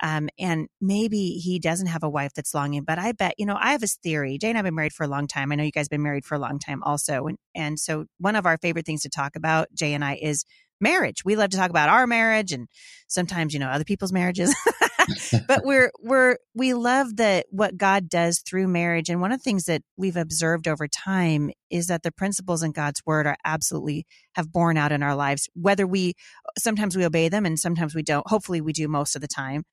Um, 0.01 0.29
and 0.39 0.68
maybe 0.79 1.39
he 1.44 1.60
doesn't 1.60 1.88
have 1.88 2.03
a 2.03 2.10
wife 2.10 2.34
that's 2.34 2.53
longing, 2.53 2.84
but 2.84 3.00
I 3.00 3.12
bet, 3.12 3.36
you 3.38 3.46
know, 3.46 3.58
I 3.60 3.72
have 3.72 3.82
this 3.82 3.96
theory. 3.96 4.38
Jay 4.38 4.50
and 4.50 4.58
I've 4.58 4.63
been 4.63 4.75
married 4.75 4.94
for 4.94 5.03
a 5.03 5.08
long 5.08 5.27
time. 5.27 5.51
I 5.51 5.56
know 5.56 5.63
you 5.63 5.72
guys 5.72 5.86
have 5.86 5.89
been 5.89 6.03
married 6.03 6.25
for 6.25 6.36
a 6.36 6.39
long 6.39 6.60
time 6.60 6.82
also. 6.84 7.27
And, 7.27 7.38
and 7.56 7.79
so 7.79 8.06
one 8.18 8.36
of 8.36 8.46
our 8.46 8.58
favorite 8.58 8.86
things 8.86 9.01
to 9.03 9.10
talk 9.10 9.36
about, 9.36 9.68
Jay 9.74 9.94
and 9.94 10.03
I, 10.03 10.15
is 10.15 10.46
marriage. 10.82 11.25
We 11.25 11.36
love 11.36 11.50
to 11.50 11.58
talk 11.58 11.70
about 11.70 11.89
our 11.89 12.08
marriage 12.08 12.51
and 12.51 12.68
sometimes, 13.08 13.53
you 13.53 13.60
know, 13.60 13.68
other 13.68 13.84
people's 13.84 14.13
marriages. 14.13 14.56
but 15.48 15.63
we're 15.63 15.92
we're 16.00 16.38
we 16.54 16.74
love 16.74 17.18
that 17.18 17.46
what 17.50 17.78
God 17.78 18.10
does 18.10 18.39
through 18.39 18.68
marriage. 18.68 19.10
And 19.10 19.22
one 19.22 19.32
of 19.32 19.39
the 19.39 19.44
things 19.44 19.66
that 19.66 19.82
we've 19.98 20.18
observed 20.18 20.68
over 20.68 20.88
time 20.88 21.51
is 21.70 21.88
that 21.88 22.04
the 22.04 22.12
principles 22.12 22.63
in 22.63 22.72
God's 22.72 23.01
word 23.06 23.28
are 23.28 23.38
absolutely 23.46 24.06
have 24.34 24.51
borne 24.51 24.78
out 24.78 24.92
in 24.92 25.04
our 25.04 25.16
lives. 25.16 25.50
Whether 25.54 25.88
we 25.88 26.13
sometimes 26.58 26.96
we 26.96 27.06
obey 27.06 27.30
them 27.30 27.46
and 27.46 27.60
sometimes 27.60 27.96
we 27.96 28.04
don't. 28.04 28.28
Hopefully 28.28 28.62
we 28.62 28.74
do 28.74 28.88
most 28.88 29.16
of 29.16 29.22
the 29.22 29.28
time. 29.28 29.63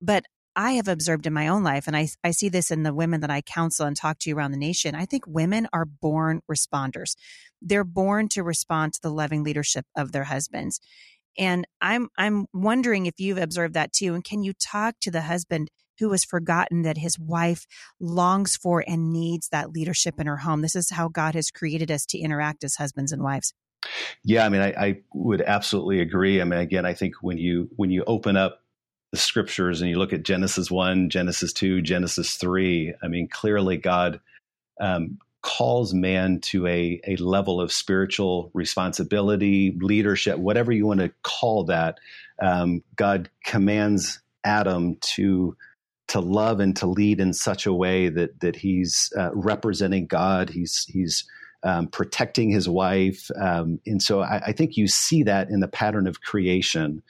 But 0.00 0.24
I 0.58 0.72
have 0.72 0.88
observed 0.88 1.24
in 1.24 1.32
my 1.32 1.46
own 1.46 1.62
life, 1.62 1.86
and 1.86 1.96
I, 1.96 2.08
I 2.24 2.32
see 2.32 2.48
this 2.48 2.72
in 2.72 2.82
the 2.82 2.92
women 2.92 3.20
that 3.20 3.30
I 3.30 3.42
counsel 3.42 3.86
and 3.86 3.96
talk 3.96 4.18
to 4.20 4.32
around 4.32 4.50
the 4.50 4.58
nation. 4.58 4.96
I 4.96 5.04
think 5.04 5.22
women 5.24 5.68
are 5.72 5.84
born 5.84 6.40
responders. 6.50 7.14
They're 7.62 7.84
born 7.84 8.28
to 8.30 8.42
respond 8.42 8.94
to 8.94 9.00
the 9.00 9.12
loving 9.12 9.44
leadership 9.44 9.86
of 9.96 10.10
their 10.10 10.24
husbands. 10.24 10.80
And 11.38 11.66
I'm 11.80 12.08
I'm 12.18 12.46
wondering 12.52 13.06
if 13.06 13.14
you've 13.18 13.38
observed 13.38 13.74
that 13.74 13.92
too. 13.92 14.14
And 14.14 14.24
can 14.24 14.42
you 14.42 14.52
talk 14.52 14.96
to 15.00 15.10
the 15.10 15.22
husband 15.22 15.70
who 16.00 16.10
has 16.10 16.24
forgotten 16.24 16.82
that 16.82 16.98
his 16.98 17.18
wife 17.18 17.66
longs 18.00 18.56
for 18.56 18.84
and 18.86 19.12
needs 19.12 19.48
that 19.48 19.70
leadership 19.70 20.20
in 20.20 20.26
her 20.26 20.38
home? 20.38 20.62
This 20.62 20.76
is 20.76 20.90
how 20.90 21.08
God 21.08 21.34
has 21.34 21.50
created 21.50 21.90
us 21.90 22.04
to 22.06 22.18
interact 22.18 22.64
as 22.64 22.76
husbands 22.76 23.12
and 23.12 23.22
wives. 23.22 23.54
Yeah, 24.24 24.44
I 24.44 24.48
mean, 24.48 24.60
I, 24.60 24.70
I 24.72 25.00
would 25.14 25.40
absolutely 25.42 26.00
agree. 26.00 26.40
I 26.40 26.44
mean, 26.44 26.58
again, 26.58 26.84
I 26.84 26.94
think 26.94 27.14
when 27.22 27.38
you 27.38 27.70
when 27.76 27.90
you 27.90 28.04
open 28.06 28.36
up 28.36 28.62
the 29.12 29.18
scriptures 29.18 29.80
and 29.80 29.88
you 29.88 29.98
look 29.98 30.12
at 30.12 30.22
Genesis 30.22 30.70
1, 30.70 31.08
Genesis 31.08 31.52
2, 31.52 31.80
Genesis 31.80 32.34
3, 32.34 32.94
I 33.02 33.08
mean, 33.08 33.28
clearly 33.28 33.76
God 33.76 34.20
um, 34.80 35.18
calls 35.42 35.94
man 35.94 36.40
to 36.40 36.66
a, 36.66 37.00
a 37.06 37.16
level 37.16 37.60
of 37.60 37.72
spiritual 37.72 38.50
responsibility, 38.54 39.76
leadership, 39.80 40.38
whatever 40.38 40.72
you 40.72 40.86
want 40.86 41.00
to 41.00 41.12
call 41.22 41.64
that. 41.64 41.98
Um, 42.40 42.82
God 42.96 43.30
commands 43.44 44.20
Adam 44.44 44.96
to 45.14 45.56
to 46.08 46.20
love 46.20 46.58
and 46.58 46.74
to 46.76 46.86
lead 46.86 47.20
in 47.20 47.32
such 47.32 47.66
a 47.66 47.72
way 47.72 48.08
that 48.08 48.40
that 48.40 48.56
he's 48.56 49.12
uh, 49.18 49.30
representing 49.34 50.06
God. 50.06 50.50
He's 50.50 50.84
he's 50.88 51.24
um, 51.62 51.88
protecting 51.88 52.50
his 52.50 52.68
wife, 52.68 53.30
um, 53.40 53.80
and 53.86 54.00
so 54.02 54.20
I, 54.20 54.40
I, 54.46 54.52
think 54.52 54.76
you 54.76 54.86
see 54.86 55.24
that 55.24 55.50
in 55.50 55.58
the 55.58 55.66
pattern 55.66 56.06
of 56.06 56.20
creation. 56.20 57.02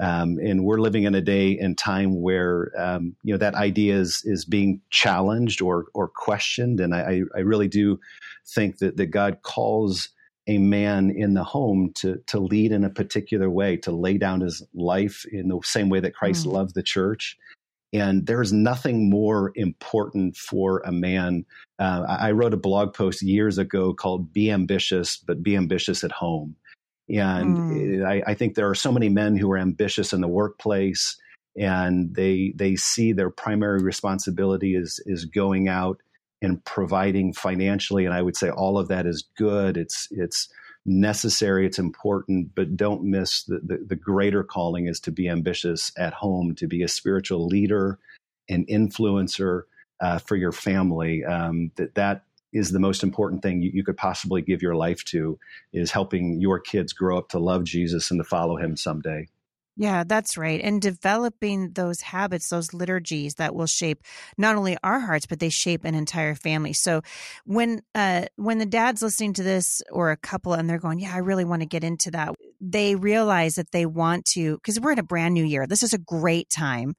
Um, 0.00 0.38
and 0.42 0.64
we're 0.64 0.80
living 0.80 1.04
in 1.04 1.14
a 1.14 1.20
day 1.20 1.56
and 1.56 1.78
time 1.78 2.20
where 2.20 2.72
um, 2.76 3.14
you 3.22 3.32
know 3.32 3.38
that 3.38 3.54
idea 3.54 3.96
is 3.96 4.22
is 4.24 4.44
being 4.44 4.80
challenged 4.90 5.62
or 5.62 5.86
or 5.94 6.08
questioned, 6.08 6.80
and 6.80 6.94
I, 6.94 7.22
I 7.34 7.40
really 7.40 7.68
do 7.68 8.00
think 8.46 8.78
that 8.78 8.96
that 8.96 9.06
God 9.06 9.42
calls 9.42 10.08
a 10.46 10.58
man 10.58 11.10
in 11.10 11.34
the 11.34 11.44
home 11.44 11.92
to 11.96 12.20
to 12.26 12.40
lead 12.40 12.72
in 12.72 12.84
a 12.84 12.90
particular 12.90 13.48
way, 13.48 13.76
to 13.78 13.92
lay 13.92 14.18
down 14.18 14.40
his 14.40 14.62
life 14.74 15.24
in 15.30 15.48
the 15.48 15.60
same 15.62 15.88
way 15.88 16.00
that 16.00 16.14
Christ 16.14 16.46
mm. 16.46 16.52
loved 16.52 16.74
the 16.74 16.82
church. 16.82 17.38
And 17.92 18.26
there's 18.26 18.52
nothing 18.52 19.08
more 19.08 19.52
important 19.54 20.36
for 20.36 20.82
a 20.84 20.90
man. 20.90 21.46
Uh, 21.78 22.04
I 22.08 22.32
wrote 22.32 22.52
a 22.52 22.56
blog 22.56 22.92
post 22.92 23.22
years 23.22 23.58
ago 23.58 23.94
called 23.94 24.32
"Be 24.32 24.50
Ambitious, 24.50 25.16
but 25.16 25.42
Be 25.42 25.56
Ambitious 25.56 26.02
at 26.02 26.10
Home." 26.10 26.56
And 27.08 27.56
mm. 27.56 28.06
I, 28.06 28.22
I 28.26 28.34
think 28.34 28.54
there 28.54 28.68
are 28.68 28.74
so 28.74 28.92
many 28.92 29.08
men 29.08 29.36
who 29.36 29.50
are 29.52 29.58
ambitious 29.58 30.12
in 30.12 30.20
the 30.20 30.28
workplace 30.28 31.16
and 31.56 32.14
they 32.14 32.52
they 32.56 32.76
see 32.76 33.12
their 33.12 33.30
primary 33.30 33.82
responsibility 33.82 34.74
is 34.74 35.00
is 35.06 35.24
going 35.24 35.68
out 35.68 36.00
and 36.42 36.64
providing 36.64 37.32
financially 37.32 38.04
and 38.04 38.14
i 38.14 38.22
would 38.22 38.36
say 38.36 38.50
all 38.50 38.78
of 38.78 38.88
that 38.88 39.06
is 39.06 39.24
good 39.36 39.76
it's 39.76 40.08
it's 40.10 40.48
necessary 40.86 41.64
it's 41.64 41.78
important 41.78 42.54
but 42.54 42.76
don't 42.76 43.02
miss 43.02 43.44
the, 43.44 43.58
the, 43.64 43.84
the 43.86 43.96
greater 43.96 44.44
calling 44.44 44.86
is 44.86 45.00
to 45.00 45.10
be 45.10 45.28
ambitious 45.28 45.90
at 45.96 46.12
home 46.12 46.54
to 46.54 46.66
be 46.66 46.82
a 46.82 46.88
spiritual 46.88 47.46
leader 47.46 47.98
an 48.48 48.66
influencer 48.66 49.62
uh, 50.00 50.18
for 50.18 50.36
your 50.36 50.52
family 50.52 51.24
um, 51.24 51.70
that 51.76 51.94
that 51.94 52.24
is 52.54 52.70
the 52.70 52.80
most 52.80 53.02
important 53.02 53.42
thing 53.42 53.60
you, 53.60 53.70
you 53.74 53.84
could 53.84 53.96
possibly 53.96 54.40
give 54.40 54.62
your 54.62 54.76
life 54.76 55.04
to 55.04 55.38
is 55.72 55.90
helping 55.90 56.40
your 56.40 56.58
kids 56.58 56.94
grow 56.94 57.18
up 57.18 57.28
to 57.30 57.38
love 57.38 57.64
Jesus 57.64 58.10
and 58.10 58.20
to 58.20 58.24
follow 58.24 58.56
him 58.56 58.76
someday. 58.76 59.28
Yeah, 59.76 60.04
that's 60.06 60.36
right. 60.36 60.60
And 60.62 60.80
developing 60.80 61.72
those 61.72 62.00
habits, 62.00 62.48
those 62.48 62.72
liturgies 62.72 63.34
that 63.34 63.56
will 63.56 63.66
shape 63.66 64.02
not 64.38 64.54
only 64.54 64.76
our 64.84 65.00
hearts, 65.00 65.26
but 65.26 65.40
they 65.40 65.48
shape 65.48 65.84
an 65.84 65.96
entire 65.96 66.36
family. 66.36 66.72
So 66.72 67.02
when 67.44 67.82
uh 67.92 68.26
when 68.36 68.58
the 68.58 68.66
dad's 68.66 69.02
listening 69.02 69.32
to 69.34 69.42
this 69.42 69.82
or 69.90 70.12
a 70.12 70.16
couple 70.16 70.52
and 70.52 70.70
they're 70.70 70.78
going, 70.78 71.00
Yeah, 71.00 71.12
I 71.12 71.18
really 71.18 71.44
want 71.44 71.62
to 71.62 71.66
get 71.66 71.82
into 71.82 72.12
that, 72.12 72.36
they 72.60 72.94
realize 72.94 73.56
that 73.56 73.72
they 73.72 73.84
want 73.84 74.26
to 74.34 74.54
because 74.58 74.78
we're 74.78 74.92
in 74.92 75.00
a 75.00 75.02
brand 75.02 75.34
new 75.34 75.44
year. 75.44 75.66
This 75.66 75.82
is 75.82 75.92
a 75.92 75.98
great 75.98 76.48
time 76.50 76.94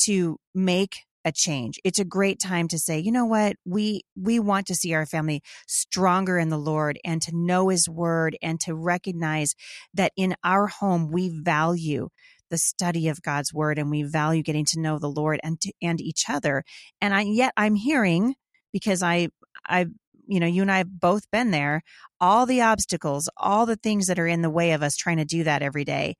to 0.00 0.36
make 0.52 1.04
a 1.26 1.32
change. 1.32 1.80
It's 1.82 1.98
a 1.98 2.04
great 2.04 2.38
time 2.38 2.68
to 2.68 2.78
say, 2.78 3.00
you 3.00 3.10
know 3.10 3.26
what? 3.26 3.56
We 3.66 4.02
we 4.16 4.38
want 4.38 4.68
to 4.68 4.76
see 4.76 4.94
our 4.94 5.04
family 5.04 5.42
stronger 5.66 6.38
in 6.38 6.50
the 6.50 6.56
Lord 6.56 6.98
and 7.04 7.20
to 7.22 7.36
know 7.36 7.68
his 7.68 7.88
word 7.88 8.38
and 8.40 8.60
to 8.60 8.76
recognize 8.76 9.54
that 9.92 10.12
in 10.16 10.36
our 10.44 10.68
home 10.68 11.10
we 11.10 11.28
value 11.28 12.08
the 12.48 12.58
study 12.58 13.08
of 13.08 13.22
God's 13.22 13.52
word 13.52 13.76
and 13.76 13.90
we 13.90 14.04
value 14.04 14.44
getting 14.44 14.64
to 14.66 14.80
know 14.80 15.00
the 15.00 15.08
Lord 15.08 15.40
and 15.42 15.60
to, 15.62 15.72
and 15.82 16.00
each 16.00 16.26
other. 16.30 16.62
And 17.00 17.12
I 17.12 17.22
yet 17.22 17.52
I'm 17.56 17.74
hearing 17.74 18.36
because 18.72 19.02
I 19.02 19.28
I 19.66 19.86
you 20.28 20.40
know, 20.40 20.46
you 20.46 20.62
and 20.62 20.70
I 20.70 20.78
have 20.78 21.00
both 21.00 21.30
been 21.30 21.50
there, 21.50 21.82
all 22.20 22.46
the 22.46 22.60
obstacles, 22.60 23.28
all 23.36 23.66
the 23.66 23.76
things 23.76 24.06
that 24.06 24.18
are 24.18 24.26
in 24.26 24.42
the 24.42 24.50
way 24.50 24.72
of 24.72 24.82
us 24.82 24.96
trying 24.96 25.18
to 25.18 25.24
do 25.24 25.44
that 25.44 25.62
every 25.62 25.84
day 25.84 26.14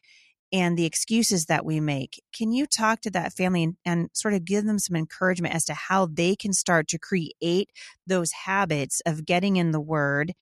and 0.57 0.79
the 0.79 0.87
excuses 0.87 1.47
that 1.47 1.67
we 1.67 1.81
make. 1.81 2.23
Can 2.35 2.51
you 2.51 2.67
talk 2.67 3.03
to 3.03 3.11
that 3.11 3.35
family 3.35 3.63
and, 3.63 3.77
and, 3.85 4.09
sort 4.15 4.33
of 4.33 4.47
give 4.47 4.65
them 4.65 4.79
some 4.79 4.97
encouragement 4.97 5.55
as 5.55 5.67
to 5.67 5.75
how 5.75 6.07
they 6.07 6.35
can 6.35 6.55
start 6.55 6.89
to 6.89 6.99
create 6.99 7.69
those 8.07 8.33
habits 8.33 9.03
of 9.05 9.27
getting 9.27 9.57
in 9.57 9.73
the 9.73 9.81
Word? 9.81 10.33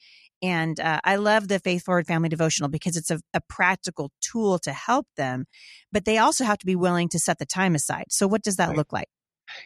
And 0.41 0.79
uh, 0.79 1.01
I 1.03 1.17
love 1.17 1.49
the 1.49 1.59
Faith 1.59 1.85
Forward 1.85 2.07
Family 2.07 2.29
Devotional 2.29 2.69
because 2.69 2.97
it's 2.97 3.11
a, 3.11 3.19
a 3.33 3.41
practical 3.49 4.13
tool 4.21 4.61
to 4.61 4.73
help 4.73 5.09
them, 5.17 5.47
but 5.91 6.05
they 6.05 6.19
also 6.19 6.45
have 6.45 6.59
to 6.59 6.67
be 6.67 6.77
willing 6.77 7.09
to 7.09 7.19
set 7.19 7.41
the 7.41 7.47
time 7.47 7.75
aside. 7.75 8.05
So, 8.11 8.29
what 8.29 8.43
does 8.43 8.57
that 8.57 8.69
right. 8.69 8.77
look 8.77 8.93
like? 8.93 9.09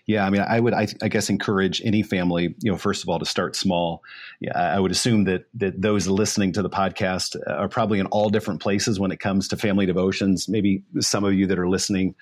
Yeah, 0.06 0.24
I 0.24 0.30
mean, 0.30 0.42
I 0.42 0.58
would, 0.60 0.74
I, 0.74 0.86
I, 1.02 1.08
guess, 1.08 1.30
encourage 1.30 1.82
any 1.84 2.02
family, 2.02 2.54
you 2.60 2.70
know, 2.70 2.78
first 2.78 3.02
of 3.02 3.08
all, 3.08 3.18
to 3.18 3.24
start 3.24 3.56
small. 3.56 4.02
Yeah, 4.40 4.56
I 4.56 4.78
would 4.78 4.90
assume 4.90 5.24
that 5.24 5.44
that 5.54 5.80
those 5.80 6.06
listening 6.06 6.52
to 6.52 6.62
the 6.62 6.70
podcast 6.70 7.36
are 7.46 7.68
probably 7.68 7.98
in 7.98 8.06
all 8.06 8.30
different 8.30 8.60
places 8.60 8.98
when 8.98 9.10
it 9.10 9.20
comes 9.20 9.48
to 9.48 9.56
family 9.56 9.86
devotions. 9.86 10.48
Maybe 10.48 10.82
some 11.00 11.24
of 11.24 11.34
you 11.34 11.46
that 11.48 11.58
are 11.58 11.68
listening 11.68 12.14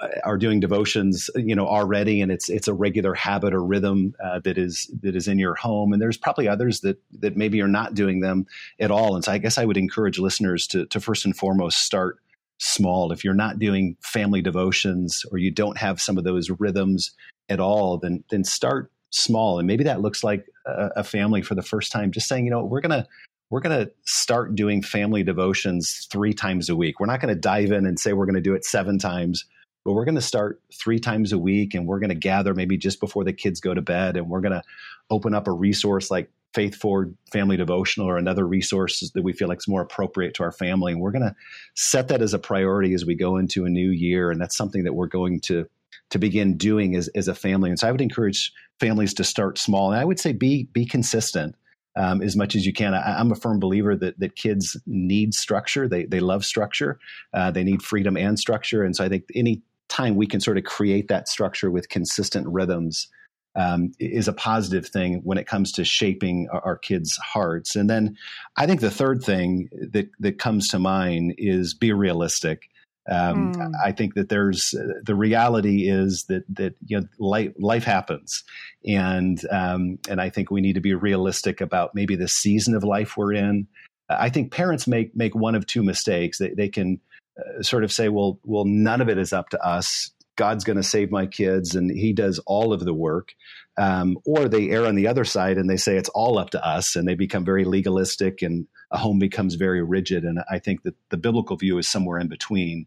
uh, 0.00 0.08
are 0.24 0.38
doing 0.38 0.60
devotions, 0.60 1.30
you 1.36 1.54
know, 1.54 1.66
already, 1.66 2.20
and 2.20 2.30
it's 2.30 2.48
it's 2.48 2.68
a 2.68 2.74
regular 2.74 3.14
habit 3.14 3.54
or 3.54 3.62
rhythm 3.62 4.14
uh, 4.22 4.40
that 4.40 4.58
is 4.58 4.90
that 5.02 5.16
is 5.16 5.28
in 5.28 5.38
your 5.38 5.54
home. 5.54 5.92
And 5.92 6.00
there's 6.00 6.16
probably 6.16 6.48
others 6.48 6.80
that 6.80 7.00
that 7.20 7.36
maybe 7.36 7.60
are 7.62 7.68
not 7.68 7.94
doing 7.94 8.20
them 8.20 8.46
at 8.78 8.90
all. 8.90 9.14
And 9.14 9.24
so, 9.24 9.32
I 9.32 9.38
guess 9.38 9.58
I 9.58 9.64
would 9.64 9.76
encourage 9.76 10.18
listeners 10.18 10.66
to 10.68 10.86
to 10.86 11.00
first 11.00 11.24
and 11.24 11.36
foremost 11.36 11.78
start 11.84 12.18
small. 12.58 13.12
If 13.12 13.24
you're 13.24 13.34
not 13.34 13.58
doing 13.58 13.96
family 14.02 14.42
devotions 14.42 15.22
or 15.30 15.38
you 15.38 15.50
don't 15.50 15.78
have 15.78 16.00
some 16.00 16.18
of 16.18 16.24
those 16.24 16.50
rhythms 16.50 17.12
at 17.48 17.60
all, 17.60 17.98
then 17.98 18.24
then 18.30 18.44
start 18.44 18.90
small. 19.10 19.58
And 19.58 19.66
maybe 19.66 19.84
that 19.84 20.02
looks 20.02 20.22
like 20.22 20.46
a, 20.66 20.90
a 20.96 21.04
family 21.04 21.42
for 21.42 21.54
the 21.54 21.62
first 21.62 21.92
time, 21.92 22.12
just 22.12 22.28
saying, 22.28 22.44
you 22.44 22.50
know, 22.50 22.64
we're 22.64 22.80
gonna 22.80 23.06
we're 23.50 23.60
going 23.60 23.86
to 23.86 23.90
start 24.04 24.54
doing 24.54 24.82
family 24.82 25.22
devotions 25.22 26.06
three 26.10 26.34
times 26.34 26.68
a 26.68 26.76
week. 26.76 27.00
We're 27.00 27.06
not 27.06 27.20
going 27.20 27.34
to 27.34 27.40
dive 27.40 27.72
in 27.72 27.86
and 27.86 27.98
say 27.98 28.12
we're 28.12 28.26
going 28.26 28.34
to 28.34 28.40
do 28.40 28.54
it 28.54 28.64
seven 28.64 28.98
times, 28.98 29.44
but 29.88 29.94
we're 29.94 30.04
going 30.04 30.16
to 30.16 30.20
start 30.20 30.60
three 30.70 30.98
times 30.98 31.32
a 31.32 31.38
week 31.38 31.72
and 31.72 31.86
we're 31.86 31.98
going 31.98 32.10
to 32.10 32.14
gather 32.14 32.52
maybe 32.52 32.76
just 32.76 33.00
before 33.00 33.24
the 33.24 33.32
kids 33.32 33.58
go 33.58 33.72
to 33.72 33.80
bed 33.80 34.18
and 34.18 34.28
we're 34.28 34.42
going 34.42 34.52
to 34.52 34.62
open 35.08 35.32
up 35.32 35.48
a 35.48 35.50
resource 35.50 36.10
like 36.10 36.30
Faith 36.52 36.74
Forward 36.74 37.16
Family 37.32 37.56
Devotional 37.56 38.06
or 38.06 38.18
another 38.18 38.46
resource 38.46 39.10
that 39.14 39.22
we 39.22 39.32
feel 39.32 39.48
like 39.48 39.60
is 39.60 39.66
more 39.66 39.80
appropriate 39.80 40.34
to 40.34 40.42
our 40.42 40.52
family. 40.52 40.92
And 40.92 41.00
we're 41.00 41.12
going 41.12 41.22
to 41.22 41.34
set 41.74 42.08
that 42.08 42.20
as 42.20 42.34
a 42.34 42.38
priority 42.38 42.92
as 42.92 43.06
we 43.06 43.14
go 43.14 43.38
into 43.38 43.64
a 43.64 43.70
new 43.70 43.88
year. 43.88 44.30
And 44.30 44.38
that's 44.38 44.58
something 44.58 44.84
that 44.84 44.92
we're 44.92 45.06
going 45.06 45.40
to 45.46 45.66
to 46.10 46.18
begin 46.18 46.58
doing 46.58 46.94
as, 46.94 47.08
as 47.14 47.26
a 47.26 47.34
family. 47.34 47.70
And 47.70 47.78
so 47.78 47.88
I 47.88 47.90
would 47.90 48.02
encourage 48.02 48.52
families 48.80 49.14
to 49.14 49.24
start 49.24 49.56
small. 49.56 49.90
And 49.90 49.98
I 49.98 50.04
would 50.04 50.20
say 50.20 50.34
be 50.34 50.64
be 50.64 50.84
consistent. 50.84 51.54
Um, 51.96 52.22
as 52.22 52.36
much 52.36 52.54
as 52.54 52.64
you 52.64 52.72
can. 52.72 52.94
I, 52.94 53.18
am 53.18 53.32
a 53.32 53.34
firm 53.34 53.58
believer 53.58 53.96
that 53.96 54.20
that 54.20 54.36
kids 54.36 54.76
need 54.86 55.34
structure. 55.34 55.88
They 55.88 56.04
they 56.04 56.20
love 56.20 56.44
structure. 56.44 57.00
Uh, 57.32 57.50
they 57.50 57.64
need 57.64 57.82
freedom 57.82 58.16
and 58.16 58.38
structure. 58.38 58.84
And 58.84 58.94
so 58.94 59.04
I 59.04 59.08
think 59.08 59.24
any 59.34 59.62
time 59.88 60.16
we 60.16 60.26
can 60.26 60.40
sort 60.40 60.58
of 60.58 60.64
create 60.64 61.08
that 61.08 61.28
structure 61.28 61.70
with 61.70 61.88
consistent 61.88 62.46
rhythms 62.48 63.08
um, 63.56 63.92
is 63.98 64.28
a 64.28 64.32
positive 64.32 64.86
thing 64.86 65.20
when 65.24 65.38
it 65.38 65.46
comes 65.46 65.72
to 65.72 65.84
shaping 65.84 66.48
our, 66.52 66.60
our, 66.64 66.78
kids' 66.78 67.16
hearts. 67.16 67.74
And 67.74 67.90
then 67.90 68.16
I 68.56 68.66
think 68.66 68.80
the 68.80 68.90
third 68.90 69.22
thing 69.22 69.68
that, 69.72 70.08
that 70.20 70.38
comes 70.38 70.68
to 70.68 70.78
mind 70.78 71.34
is 71.38 71.74
be 71.74 71.92
realistic. 71.92 72.68
Um, 73.10 73.54
mm. 73.54 73.72
I 73.82 73.92
think 73.92 74.14
that 74.14 74.28
there's 74.28 74.74
the 75.02 75.14
reality 75.14 75.88
is 75.88 76.24
that 76.28 76.44
that 76.56 76.74
you 76.86 77.00
know 77.00 77.06
life, 77.18 77.52
life 77.58 77.84
happens, 77.84 78.44
and 78.86 79.40
um, 79.50 79.98
and 80.10 80.20
I 80.20 80.28
think 80.28 80.50
we 80.50 80.60
need 80.60 80.74
to 80.74 80.80
be 80.80 80.94
realistic 80.94 81.62
about 81.62 81.94
maybe 81.94 82.16
the 82.16 82.28
season 82.28 82.74
of 82.74 82.84
life 82.84 83.16
we're 83.16 83.32
in. 83.32 83.66
I 84.10 84.28
think 84.28 84.52
parents 84.52 84.86
make 84.86 85.16
make 85.16 85.34
one 85.34 85.54
of 85.54 85.66
two 85.66 85.82
mistakes. 85.82 86.38
They 86.38 86.50
they 86.50 86.68
can 86.68 87.00
uh, 87.38 87.62
sort 87.62 87.84
of 87.84 87.92
say, 87.92 88.08
well, 88.08 88.38
well, 88.44 88.64
none 88.64 89.00
of 89.00 89.08
it 89.08 89.18
is 89.18 89.32
up 89.32 89.50
to 89.50 89.64
us. 89.64 90.10
God's 90.36 90.64
going 90.64 90.76
to 90.76 90.82
save 90.82 91.10
my 91.10 91.26
kids 91.26 91.74
and 91.74 91.90
he 91.90 92.12
does 92.12 92.38
all 92.46 92.72
of 92.72 92.84
the 92.84 92.94
work. 92.94 93.34
Um, 93.76 94.18
or 94.24 94.48
they 94.48 94.70
err 94.70 94.86
on 94.86 94.94
the 94.94 95.06
other 95.06 95.24
side 95.24 95.56
and 95.56 95.68
they 95.68 95.76
say 95.76 95.96
it's 95.96 96.08
all 96.10 96.38
up 96.38 96.50
to 96.50 96.66
us 96.66 96.96
and 96.96 97.06
they 97.06 97.14
become 97.14 97.44
very 97.44 97.64
legalistic 97.64 98.42
and 98.42 98.66
a 98.90 98.98
home 98.98 99.18
becomes 99.18 99.54
very 99.54 99.82
rigid. 99.82 100.24
And 100.24 100.40
I 100.50 100.58
think 100.58 100.82
that 100.82 100.94
the 101.10 101.16
biblical 101.16 101.56
view 101.56 101.78
is 101.78 101.90
somewhere 101.90 102.18
in 102.18 102.28
between 102.28 102.86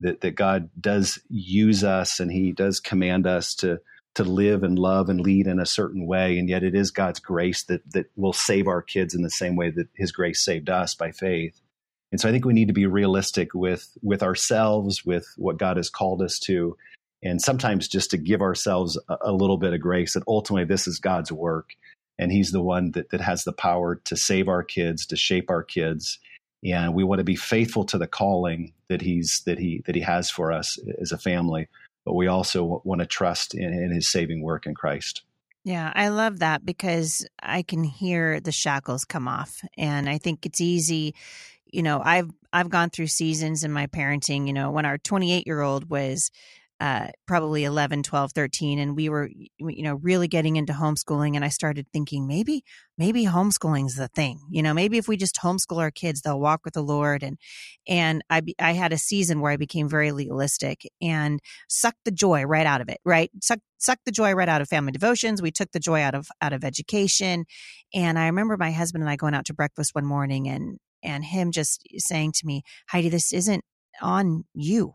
that, 0.00 0.20
that 0.20 0.32
God 0.32 0.70
does 0.80 1.18
use 1.28 1.82
us 1.82 2.20
and 2.20 2.30
he 2.30 2.52
does 2.52 2.80
command 2.80 3.26
us 3.26 3.54
to, 3.56 3.80
to 4.14 4.24
live 4.24 4.62
and 4.62 4.78
love 4.78 5.08
and 5.08 5.20
lead 5.20 5.46
in 5.46 5.58
a 5.58 5.66
certain 5.66 6.06
way. 6.06 6.38
And 6.38 6.48
yet 6.48 6.62
it 6.62 6.74
is 6.74 6.90
God's 6.90 7.20
grace 7.20 7.64
that, 7.64 7.82
that 7.92 8.06
will 8.16 8.32
save 8.32 8.66
our 8.66 8.82
kids 8.82 9.14
in 9.14 9.22
the 9.22 9.30
same 9.30 9.56
way 9.56 9.70
that 9.70 9.88
his 9.96 10.12
grace 10.12 10.44
saved 10.44 10.68
us 10.68 10.94
by 10.94 11.12
faith. 11.12 11.60
And 12.10 12.20
so 12.20 12.28
I 12.28 12.32
think 12.32 12.44
we 12.44 12.54
need 12.54 12.68
to 12.68 12.74
be 12.74 12.86
realistic 12.86 13.54
with 13.54 13.90
with 14.02 14.22
ourselves, 14.22 15.04
with 15.04 15.26
what 15.36 15.58
God 15.58 15.76
has 15.76 15.90
called 15.90 16.22
us 16.22 16.38
to, 16.40 16.76
and 17.22 17.40
sometimes 17.40 17.88
just 17.88 18.10
to 18.10 18.16
give 18.16 18.40
ourselves 18.40 18.98
a, 19.08 19.16
a, 19.22 19.32
little 19.32 19.58
bit 19.58 19.74
of 19.74 19.80
grace 19.80 20.14
that 20.14 20.22
ultimately 20.26 20.64
this 20.64 20.86
is 20.86 20.98
God's 20.98 21.30
work, 21.30 21.70
and 22.18 22.32
He's 22.32 22.50
the 22.50 22.62
one 22.62 22.92
that 22.92 23.10
that 23.10 23.20
has 23.20 23.44
the 23.44 23.52
power 23.52 23.96
to 24.04 24.16
save 24.16 24.48
our 24.48 24.62
kids, 24.62 25.04
to 25.06 25.16
shape 25.16 25.50
our 25.50 25.62
kids, 25.62 26.18
and 26.64 26.94
we 26.94 27.04
want 27.04 27.18
to 27.18 27.24
be 27.24 27.36
faithful 27.36 27.84
to 27.84 27.98
the 27.98 28.06
calling 28.06 28.72
that 28.88 29.02
He's 29.02 29.42
that 29.44 29.58
He 29.58 29.82
that 29.86 29.94
He 29.94 30.02
has 30.02 30.30
for 30.30 30.50
us 30.52 30.78
as 31.00 31.12
a 31.12 31.18
family. 31.18 31.68
But 32.06 32.14
we 32.14 32.26
also 32.26 32.80
want 32.84 33.00
to 33.00 33.06
trust 33.06 33.54
in, 33.54 33.70
in 33.70 33.92
His 33.92 34.10
saving 34.10 34.42
work 34.42 34.64
in 34.64 34.74
Christ. 34.74 35.24
Yeah, 35.64 35.92
I 35.94 36.08
love 36.08 36.38
that 36.38 36.64
because 36.64 37.26
I 37.42 37.60
can 37.60 37.84
hear 37.84 38.40
the 38.40 38.52
shackles 38.52 39.04
come 39.04 39.28
off. 39.28 39.60
And 39.76 40.08
I 40.08 40.16
think 40.16 40.46
it's 40.46 40.62
easy 40.62 41.14
you 41.70 41.82
know, 41.82 42.00
I've 42.02 42.30
I've 42.52 42.70
gone 42.70 42.90
through 42.90 43.08
seasons 43.08 43.64
in 43.64 43.72
my 43.72 43.86
parenting, 43.86 44.46
you 44.46 44.52
know, 44.52 44.70
when 44.70 44.86
our 44.86 44.98
28 44.98 45.46
year 45.46 45.60
old 45.60 45.90
was 45.90 46.30
uh, 46.80 47.08
probably 47.26 47.64
11, 47.64 48.04
12, 48.04 48.32
13, 48.32 48.78
and 48.78 48.94
we 48.94 49.08
were, 49.08 49.28
you 49.58 49.82
know, 49.82 49.94
really 49.96 50.28
getting 50.28 50.54
into 50.54 50.72
homeschooling. 50.72 51.34
And 51.34 51.44
I 51.44 51.48
started 51.48 51.86
thinking 51.92 52.28
maybe, 52.28 52.62
maybe 52.96 53.24
homeschooling's 53.24 53.96
the 53.96 54.06
thing, 54.06 54.38
you 54.48 54.62
know, 54.62 54.72
maybe 54.72 54.96
if 54.96 55.08
we 55.08 55.16
just 55.16 55.40
homeschool 55.42 55.78
our 55.78 55.90
kids, 55.90 56.20
they'll 56.20 56.38
walk 56.38 56.60
with 56.64 56.74
the 56.74 56.82
Lord. 56.82 57.24
And, 57.24 57.36
and 57.88 58.22
I, 58.30 58.42
I 58.60 58.74
had 58.74 58.92
a 58.92 58.98
season 58.98 59.40
where 59.40 59.50
I 59.50 59.56
became 59.56 59.88
very 59.88 60.12
legalistic 60.12 60.88
and 61.02 61.40
sucked 61.68 62.04
the 62.04 62.12
joy 62.12 62.44
right 62.44 62.66
out 62.66 62.80
of 62.80 62.88
it, 62.88 63.00
right? 63.04 63.30
Suck, 63.42 63.58
sucked 63.78 64.04
the 64.04 64.12
joy 64.12 64.34
right 64.34 64.48
out 64.48 64.60
of 64.60 64.68
family 64.68 64.92
devotions. 64.92 65.42
We 65.42 65.50
took 65.50 65.72
the 65.72 65.80
joy 65.80 66.00
out 66.00 66.14
of, 66.14 66.28
out 66.40 66.52
of 66.52 66.64
education. 66.64 67.46
And 67.92 68.20
I 68.20 68.26
remember 68.26 68.56
my 68.56 68.70
husband 68.70 69.02
and 69.02 69.10
I 69.10 69.16
going 69.16 69.34
out 69.34 69.46
to 69.46 69.54
breakfast 69.54 69.96
one 69.96 70.06
morning 70.06 70.46
and, 70.46 70.78
and 71.02 71.24
him 71.24 71.52
just 71.52 71.82
saying 71.96 72.32
to 72.32 72.46
me, 72.46 72.62
Heidi, 72.90 73.08
this 73.08 73.32
isn't 73.32 73.64
on 74.00 74.44
you. 74.54 74.94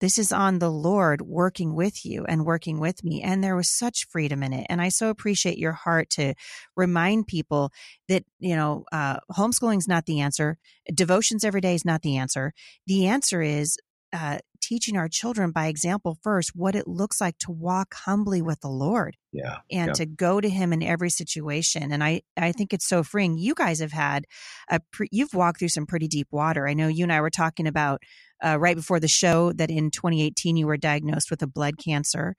this 0.00 0.18
is 0.18 0.32
on 0.32 0.58
the 0.58 0.70
Lord 0.70 1.22
working 1.22 1.74
with 1.74 2.04
you 2.04 2.24
and 2.24 2.44
working 2.44 2.78
with 2.78 3.02
me. 3.02 3.22
And 3.22 3.42
there 3.42 3.56
was 3.56 3.70
such 3.70 4.06
freedom 4.08 4.42
in 4.42 4.52
it. 4.52 4.66
And 4.68 4.80
I 4.80 4.90
so 4.90 5.10
appreciate 5.10 5.58
your 5.58 5.72
heart 5.72 6.10
to 6.10 6.34
remind 6.76 7.26
people 7.26 7.72
that, 8.08 8.24
you 8.38 8.54
know, 8.54 8.84
uh, 8.92 9.18
homeschooling 9.32 9.78
is 9.78 9.88
not 9.88 10.06
the 10.06 10.20
answer. 10.20 10.58
Devotions 10.92 11.44
every 11.44 11.60
day 11.60 11.74
is 11.74 11.84
not 11.84 12.02
the 12.02 12.16
answer. 12.16 12.52
The 12.86 13.06
answer 13.06 13.42
is 13.42 13.76
uh, 14.12 14.38
teaching 14.68 14.98
our 14.98 15.08
children 15.08 15.50
by 15.50 15.66
example 15.66 16.18
first 16.22 16.52
what 16.54 16.74
it 16.74 16.86
looks 16.86 17.22
like 17.22 17.38
to 17.38 17.50
walk 17.50 17.94
humbly 17.94 18.42
with 18.42 18.60
the 18.60 18.68
Lord. 18.68 19.16
Yeah. 19.32 19.58
And 19.70 19.88
yeah. 19.88 19.92
to 19.94 20.06
go 20.06 20.40
to 20.40 20.48
him 20.48 20.74
in 20.74 20.82
every 20.82 21.08
situation. 21.08 21.90
And 21.90 22.04
I, 22.04 22.20
I 22.36 22.52
think 22.52 22.74
it's 22.74 22.86
so 22.86 23.02
freeing. 23.02 23.38
You 23.38 23.54
guys 23.54 23.80
have 23.80 23.92
had 23.92 24.26
a, 24.70 24.80
pre, 24.92 25.08
you've 25.10 25.32
walked 25.32 25.58
through 25.58 25.70
some 25.70 25.86
pretty 25.86 26.06
deep 26.06 26.28
water. 26.30 26.68
I 26.68 26.74
know 26.74 26.88
you 26.88 27.04
and 27.04 27.12
I 27.12 27.22
were 27.22 27.30
talking 27.30 27.66
about 27.66 28.02
uh, 28.44 28.58
right 28.58 28.76
before 28.76 29.00
the 29.00 29.08
show 29.08 29.52
that 29.52 29.70
in 29.70 29.90
2018 29.90 30.56
you 30.58 30.66
were 30.66 30.76
diagnosed 30.76 31.30
with 31.30 31.42
a 31.42 31.46
blood 31.46 31.78
cancer. 31.78 32.36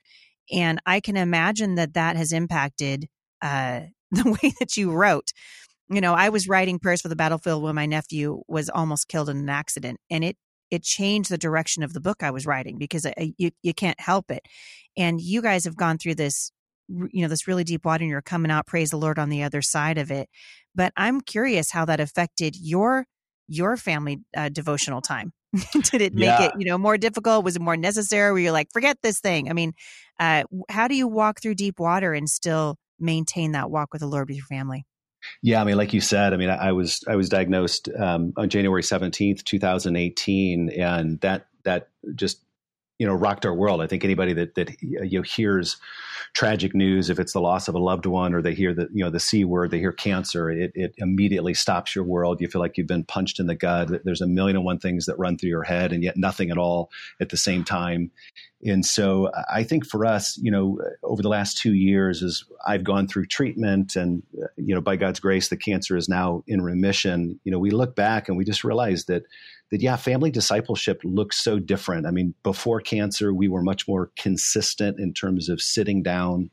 And 0.52 0.80
I 0.86 1.00
can 1.00 1.18
imagine 1.18 1.76
that 1.76 1.96
that 1.96 2.15
has 2.15 2.32
impacted 2.32 3.08
uh, 3.42 3.82
the 4.12 4.38
way 4.42 4.54
that 4.60 4.78
you 4.78 4.92
wrote. 4.92 5.32
You 5.92 6.02
know, 6.02 6.13
I 6.13 6.30
was 6.30 6.48
writing 6.48 6.78
prayers 6.78 7.02
for 7.02 7.08
the 7.08 7.15
battlefield 7.15 7.63
when 7.63 7.74
my 7.74 7.88
nephew 7.88 8.44
was 8.48 8.70
almost 8.70 9.08
killed 9.08 9.30
in 9.30 9.38
an 9.38 9.50
accident, 9.50 10.00
and 10.12 10.24
it 10.24 10.38
it 10.72 10.84
changed 10.84 11.30
the 11.30 11.38
direction 11.38 11.84
of 11.84 11.94
the 11.94 12.00
book 12.00 12.24
I 12.24 12.32
was 12.32 12.46
writing 12.46 12.78
because 12.78 13.06
I, 13.06 13.34
you 13.38 13.52
you 13.62 13.74
can't 13.74 14.00
help 14.00 14.32
it. 14.32 14.44
And 14.98 15.22
you 15.22 15.42
guys 15.42 15.66
have 15.66 15.76
gone 15.76 15.98
through 15.98 16.16
this, 16.16 16.52
you 16.88 17.22
know, 17.22 17.28
this 17.28 17.48
really 17.48 17.64
deep 17.64 17.86
water, 17.86 18.04
and 18.04 18.10
you're 18.10 18.22
coming 18.22 18.52
out, 18.52 18.68
praise 18.68 18.90
the 18.90 18.98
Lord, 18.98 19.20
on 19.20 19.30
the 19.30 19.44
other 19.44 19.62
side 19.62 19.98
of 19.98 20.12
it. 20.12 20.30
But 20.76 20.94
I'm 20.98 21.22
curious 21.22 21.72
how 21.72 21.86
that 21.86 22.00
affected 22.00 22.56
your 22.56 23.06
your 23.48 23.78
family 23.78 24.20
uh, 24.36 24.50
devotional 24.50 25.02
time. 25.02 25.34
Did 25.74 26.02
it 26.02 26.14
make 26.14 26.28
yeah. 26.28 26.44
it, 26.44 26.54
you 26.58 26.66
know, 26.66 26.78
more 26.78 26.98
difficult? 26.98 27.44
Was 27.44 27.56
it 27.56 27.62
more 27.62 27.78
necessary? 27.78 28.32
Where 28.32 28.42
you're 28.42 28.52
like, 28.52 28.70
forget 28.72 28.98
this 29.02 29.20
thing? 29.20 29.50
I 29.50 29.54
mean, 29.54 29.74
uh, 30.20 30.44
how 30.70 30.88
do 30.88 30.96
you 30.96 31.08
walk 31.08 31.42
through 31.42 31.56
deep 31.56 31.80
water 31.80 32.14
and 32.14 32.30
still 32.30 32.76
maintain 33.00 33.54
that 33.54 33.72
walk 33.72 33.90
with 33.92 34.02
the 34.02 34.08
Lord 34.08 34.30
with 34.30 34.38
your 34.38 34.46
family? 34.46 34.86
Yeah, 35.42 35.62
I 35.62 35.64
mean, 35.64 35.78
like 35.78 35.94
you 35.94 36.02
said, 36.02 36.34
I 36.34 36.38
mean, 36.38 36.50
I, 36.50 36.70
I 36.70 36.72
was 36.72 37.04
I 37.08 37.16
was 37.16 37.30
diagnosed 37.30 37.90
um, 37.98 38.34
on 38.38 38.50
January 38.50 38.84
seventeenth, 38.84 39.44
two 39.44 39.60
thousand 39.60 39.96
eighteen, 39.96 40.70
and 40.70 41.20
that 41.22 41.48
that 41.64 41.90
just 42.16 42.42
you 42.98 43.08
know 43.08 43.14
rocked 43.14 43.46
our 43.46 43.54
world. 43.54 43.82
I 43.82 43.88
think 43.88 44.04
anybody 44.04 44.34
that 44.34 44.56
that 44.56 44.82
you 44.82 45.20
know 45.20 45.22
hears 45.24 45.78
tragic 46.34 46.76
news, 46.76 47.10
if 47.10 47.20
it's 47.20 47.34
the 47.34 47.42
loss 47.42 47.68
of 47.68 47.76
a 47.76 47.80
loved 47.80 48.06
one 48.06 48.34
or 48.34 48.42
they 48.42 48.54
hear 48.54 48.74
the 48.74 48.88
you 48.94 49.04
know 49.04 49.10
the 49.10 49.20
c 49.20 49.44
word, 49.44 49.72
they 49.72 49.80
hear 49.80 49.92
cancer, 49.92 50.50
it, 50.50 50.72
it 50.76 50.94
immediately 50.98 51.54
stops 51.54 51.96
your 51.96 52.04
world. 52.04 52.42
You 52.42 52.48
feel 52.48 52.62
like 52.62 52.78
you've 52.78 52.88
been 52.88 53.04
punched 53.04 53.39
in 53.39 53.48
the 53.48 53.56
gut. 53.56 53.89
There's 54.04 54.22
a 54.22 54.28
million 54.28 54.56
and 54.56 54.65
one 54.65 54.80
things 54.80 55.06
that 55.06 55.18
run 55.20 55.38
through 55.38 55.50
your 55.50 55.63
head, 55.63 55.92
and 55.92 56.04
yet 56.04 56.18
nothing 56.18 56.52
at 56.52 56.58
all 56.58 56.89
at 57.20 57.30
the 57.30 57.38
same 57.38 57.63
time. 57.63 58.12
And 58.63 58.86
so 58.86 59.32
I 59.50 59.63
think 59.63 59.86
for 59.86 60.06
us, 60.06 60.38
you 60.38 60.52
know, 60.52 60.80
over 61.04 61.22
the 61.22 61.30
last 61.30 61.58
two 61.58 61.74
years, 61.74 62.22
as 62.22 62.44
I've 62.68 62.84
gone 62.84 63.08
through 63.08 63.28
treatment, 63.28 63.96
and 63.96 64.22
you 64.58 64.76
know, 64.76 64.82
by 64.82 64.98
God's 64.98 65.20
grace, 65.20 65.48
the 65.48 65.58
cancer 65.58 65.96
is 65.96 66.10
now 66.10 66.44
in 66.48 66.62
remission. 66.62 67.39
You 67.44 67.52
know, 67.52 67.60
we 67.60 67.72
look 67.72 67.96
back 67.96 68.28
and 68.28 68.38
we 68.38 68.44
just 68.44 68.65
realize 68.65 69.06
that 69.06 69.24
that 69.72 69.82
yeah, 69.82 69.96
family 69.96 70.32
discipleship 70.32 71.02
looks 71.04 71.42
so 71.42 71.60
different. 71.60 72.08
I 72.08 72.12
mean, 72.12 72.34
before 72.44 72.82
cancer, 72.82 73.34
we 73.34 73.48
were 73.48 73.62
much 73.62 73.88
more 73.88 74.12
consistent 74.18 75.00
in 75.00 75.14
terms 75.14 75.50
of 75.50 75.62
sitting 75.62 76.02
down 76.02 76.50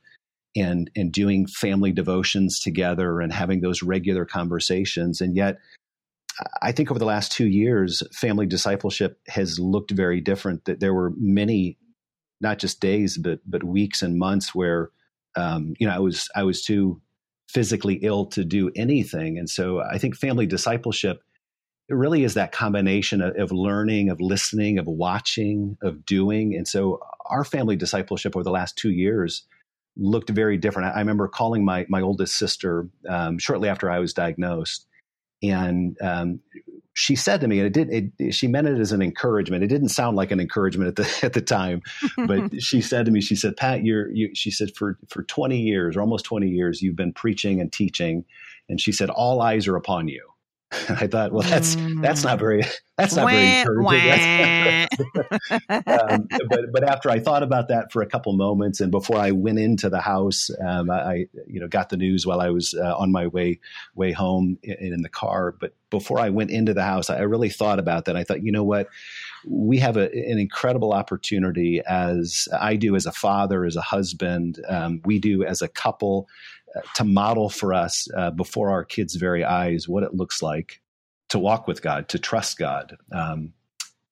and 0.55 0.91
and 0.97 1.13
doing 1.13 1.47
family 1.47 1.93
devotions 1.93 2.59
together 2.59 3.21
and 3.21 3.33
having 3.33 3.61
those 3.61 3.83
regular 3.83 4.25
conversations. 4.25 5.21
And 5.21 5.37
yet, 5.37 5.59
I 6.63 6.73
think 6.73 6.91
over 6.91 6.99
the 6.99 7.07
last 7.07 7.33
two 7.33 7.47
years, 7.47 8.03
family 8.13 8.47
discipleship 8.47 9.19
has 9.29 9.59
looked 9.59 9.91
very 9.91 10.21
different. 10.21 10.65
That 10.67 10.81
there 10.81 10.95
were 10.95 11.13
many, 11.17 11.79
not 12.41 12.59
just 12.59 12.81
days, 12.81 13.17
but 13.17 13.41
but 13.47 13.65
weeks 13.65 14.03
and 14.03 14.19
months 14.19 14.55
where, 14.55 14.91
um, 15.37 15.75
you 15.79 15.87
know, 15.87 15.95
I 15.95 16.01
was 16.01 16.29
I 16.35 16.43
was 16.43 16.63
too 16.63 17.01
physically 17.49 17.95
ill 18.03 18.27
to 18.27 18.45
do 18.45 18.71
anything. 18.75 19.39
And 19.39 19.49
so 19.49 19.81
I 19.81 19.99
think 19.99 20.17
family 20.17 20.47
discipleship 20.47 21.23
it 21.89 21.95
really 21.95 22.25
is 22.25 22.35
that 22.35 22.53
combination 22.53 23.21
of, 23.21 23.37
of, 23.37 23.53
learning, 23.53 24.11
of 24.11 24.21
listening, 24.21 24.79
of 24.79 24.87
watching, 24.87 25.79
of 25.83 26.05
doing. 26.05 26.55
And 26.55 26.67
so 26.67 27.01
our 27.27 27.45
family 27.45 27.77
discipleship 27.77 28.35
over 28.35 28.43
the 28.43 28.51
last 28.51 28.77
two 28.77 28.91
years 28.91 29.45
looked 29.97 30.31
very 30.31 30.57
different. 30.57 30.89
I, 30.89 30.97
I 30.97 30.99
remember 30.99 31.29
calling 31.29 31.65
my 31.65 31.87
my 31.89 32.01
oldest 32.01 32.37
sister 32.37 32.89
um, 33.09 33.39
shortly 33.39 33.69
after 33.69 33.91
I 33.91 33.99
was 33.99 34.13
diagnosed, 34.13 34.87
and 35.43 35.97
um, 36.03 36.41
she 36.95 37.15
said 37.15 37.41
to 37.43 37.49
me, 37.49 37.61
and 37.61 37.67
it 37.67 37.73
did. 37.73 38.13
It, 38.19 38.35
she 38.35 38.47
meant 38.47 38.67
it 38.67 38.79
as 38.79 38.93
an 38.93 39.03
encouragement. 39.03 39.63
It 39.63 39.69
didn't 39.69 39.91
sound 39.91 40.17
like 40.17 40.31
an 40.31 40.41
encouragement 40.41 40.89
at 40.89 40.97
the 40.97 41.19
at 41.27 41.33
the 41.33 41.41
time, 41.41 41.83
but 42.27 42.63
she 42.63 42.81
said 42.81 43.07
to 43.07 43.13
me, 43.13 43.21
she 43.21 43.37
said, 43.37 43.57
"Pat, 43.57 43.85
you're 43.85 44.11
you." 44.11 44.35
She 44.35 44.51
said, 44.51 44.75
"For 44.75 44.99
for 45.09 45.23
twenty 45.25 45.61
years, 45.61 45.97
or 45.97 46.01
almost 46.01 46.25
twenty 46.25 46.49
years, 46.49 46.83
you've 46.83 46.97
been 46.97 47.13
preaching 47.13 47.61
and 47.61 47.73
teaching," 47.73 48.25
and 48.69 48.81
she 48.81 48.93
said, 48.93 49.09
"All 49.11 49.41
eyes 49.41 49.67
are 49.67 49.77
upon 49.77 50.09
you." 50.09 50.23
I 50.89 51.07
thought, 51.07 51.33
well, 51.33 51.49
that's 51.49 51.77
mm. 51.77 52.03
that's 52.03 52.25
not 52.25 52.41
very 52.41 52.65
that's 52.99 53.15
not 53.15 53.31
very 53.31 53.61
encouraging. 53.61 54.89
um, 55.69 56.27
but 56.49 56.73
but 56.73 56.83
after 56.83 57.09
I 57.09 57.21
thought 57.21 57.45
about 57.45 57.69
that 57.69 57.93
for 57.93 58.03
a 58.03 58.07
couple 58.07 58.33
moments, 58.33 58.81
and 58.81 58.91
before 58.91 59.17
I 59.17 59.31
went 59.31 59.61
into 59.61 59.89
the 59.89 60.01
house, 60.01 60.51
um, 60.67 60.91
I 60.91 61.27
you 61.47 61.61
know 61.61 61.69
got 61.69 61.91
the 61.91 61.97
news 61.97 62.27
while 62.27 62.41
I 62.41 62.51
was 62.51 62.75
uh, 62.75 62.97
on 62.97 63.13
my 63.13 63.29
way 63.29 63.61
way 63.95 64.11
home 64.11 64.59
in, 64.65 64.95
in, 64.95 65.03
the 65.03 65.09
car. 65.09 65.53
But 65.53 65.75
before 65.91 66.19
I 66.19 66.31
went 66.31 66.51
into 66.51 66.75
the 66.75 66.83
house, 66.83 67.11
I 67.11 67.21
really 67.21 67.51
thought 67.51 67.79
about 67.79 68.07
that. 68.07 68.17
I 68.17 68.25
thought, 68.25 68.43
you 68.43 68.51
know 68.51 68.65
what, 68.65 68.89
we 69.47 69.79
have 69.79 69.97
a, 69.97 70.11
an 70.13 70.41
incredible 70.41 70.93
opportunity 70.93 71.81
as 71.87 72.49
I 72.59 72.75
do 72.75 72.97
as 72.97 73.07
a 73.07 73.13
father, 73.13 73.65
as 73.65 73.77
a 73.77 73.83
husband, 73.83 74.61
um, 74.69 75.01
we 75.05 75.21
do 75.21 75.45
as 75.45 75.63
a 75.63 75.69
couple 75.69 76.29
to 76.95 77.05
model 77.05 77.49
for 77.49 77.75
us 77.75 78.09
uh, 78.17 78.31
before 78.31 78.71
our 78.71 78.85
kids' 78.85 79.17
very 79.17 79.45
eyes 79.45 79.89
what 79.89 80.03
it 80.03 80.15
looks 80.15 80.43
like 80.43 80.81
to 81.29 81.39
walk 81.39 81.67
with 81.67 81.83
God, 81.83 82.09
to 82.11 82.19
trust 82.19 82.59
God, 82.59 82.97
um, 83.13 83.53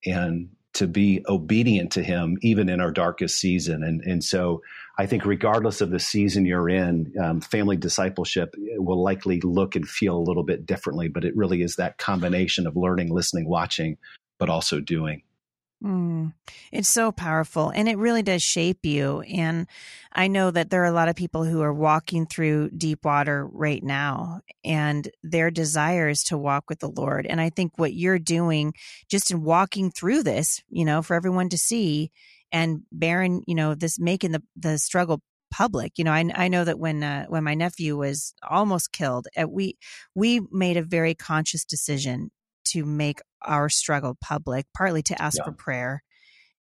and 0.05 0.49
to 0.73 0.87
be 0.87 1.23
obedient 1.29 1.91
to 1.93 2.03
Him 2.03 2.37
even 2.41 2.67
in 2.67 2.81
our 2.81 2.91
darkest 2.91 3.39
season. 3.39 3.83
And 3.83 4.01
and 4.01 4.23
so 4.23 4.61
I 4.97 5.05
think 5.05 5.25
regardless 5.25 5.81
of 5.81 5.89
the 5.89 5.99
season 5.99 6.45
you're 6.45 6.69
in, 6.69 7.13
um, 7.21 7.41
family 7.41 7.77
discipleship 7.77 8.53
will 8.57 9.01
likely 9.01 9.39
look 9.41 9.75
and 9.75 9.87
feel 9.87 10.17
a 10.17 10.19
little 10.19 10.43
bit 10.43 10.65
differently. 10.65 11.07
But 11.07 11.25
it 11.25 11.35
really 11.35 11.61
is 11.61 11.75
that 11.75 11.97
combination 11.97 12.67
of 12.67 12.75
learning, 12.75 13.13
listening, 13.13 13.47
watching, 13.47 13.97
but 14.37 14.49
also 14.49 14.79
doing. 14.79 15.23
Mm, 15.85 16.33
it's 16.71 16.89
so 16.89 17.11
powerful 17.11 17.69
and 17.69 17.87
it 17.87 17.99
really 17.99 18.23
does 18.23 18.41
shape 18.41 18.85
you. 18.85 19.21
And 19.21 19.67
I 20.11 20.27
know 20.27 20.49
that 20.49 20.71
there 20.71 20.81
are 20.81 20.87
a 20.87 20.91
lot 20.91 21.09
of 21.09 21.15
people 21.15 21.43
who 21.43 21.61
are 21.61 21.73
walking 21.73 22.25
through 22.25 22.71
deep 22.71 23.05
water 23.05 23.45
right 23.45 23.83
now 23.83 24.41
and 24.63 25.07
their 25.21 25.51
desire 25.51 26.09
is 26.09 26.23
to 26.23 26.39
walk 26.39 26.69
with 26.69 26.79
the 26.79 26.89
Lord. 26.89 27.27
And 27.27 27.39
I 27.39 27.51
think 27.51 27.73
what 27.77 27.93
you're 27.93 28.17
doing 28.17 28.73
just 29.11 29.29
in 29.29 29.43
walking 29.43 29.91
through 29.91 30.23
this, 30.23 30.63
you 30.69 30.85
know, 30.85 31.03
for 31.03 31.13
everyone 31.13 31.49
to 31.49 31.57
see 31.57 32.09
and 32.51 32.81
bearing, 32.91 33.43
you 33.45 33.53
know, 33.53 33.75
this 33.75 33.99
making 33.99 34.31
the, 34.31 34.41
the 34.55 34.79
struggle 34.79 35.21
public. 35.51 35.99
You 35.99 36.05
know, 36.05 36.13
I, 36.13 36.25
I 36.33 36.47
know 36.47 36.63
that 36.63 36.79
when 36.79 37.03
uh, 37.03 37.25
when 37.27 37.43
my 37.43 37.53
nephew 37.53 37.95
was 37.95 38.33
almost 38.49 38.91
killed, 38.91 39.27
uh, 39.37 39.47
we 39.47 39.77
we 40.15 40.41
made 40.51 40.77
a 40.77 40.83
very 40.83 41.13
conscious 41.13 41.63
decision 41.63 42.31
to 42.65 42.85
make 42.85 43.21
our 43.45 43.69
struggle 43.69 44.17
public, 44.21 44.65
partly 44.75 45.03
to 45.03 45.21
ask 45.21 45.37
yeah. 45.37 45.45
for 45.45 45.51
prayer, 45.51 46.03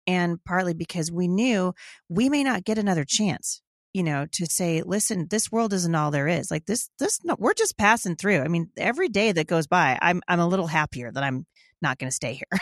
and 0.06 0.42
partly 0.44 0.74
because 0.74 1.10
we 1.10 1.28
knew 1.28 1.74
we 2.08 2.28
may 2.28 2.44
not 2.44 2.64
get 2.64 2.78
another 2.78 3.04
chance 3.04 3.62
you 3.96 4.02
know 4.02 4.26
to 4.30 4.44
say 4.44 4.82
listen 4.82 5.26
this 5.30 5.50
world 5.50 5.72
isn't 5.72 5.94
all 5.94 6.10
there 6.10 6.28
is 6.28 6.50
like 6.50 6.66
this 6.66 6.90
this 6.98 7.18
no, 7.24 7.34
we're 7.38 7.54
just 7.54 7.78
passing 7.78 8.14
through 8.14 8.40
i 8.40 8.48
mean 8.48 8.68
every 8.76 9.08
day 9.08 9.32
that 9.32 9.46
goes 9.46 9.66
by 9.66 9.98
i'm 10.02 10.20
i'm 10.28 10.38
a 10.38 10.46
little 10.46 10.66
happier 10.66 11.10
that 11.10 11.24
i'm 11.24 11.46
not 11.80 11.96
going 11.98 12.10
to 12.10 12.14
stay 12.14 12.34
here 12.34 12.60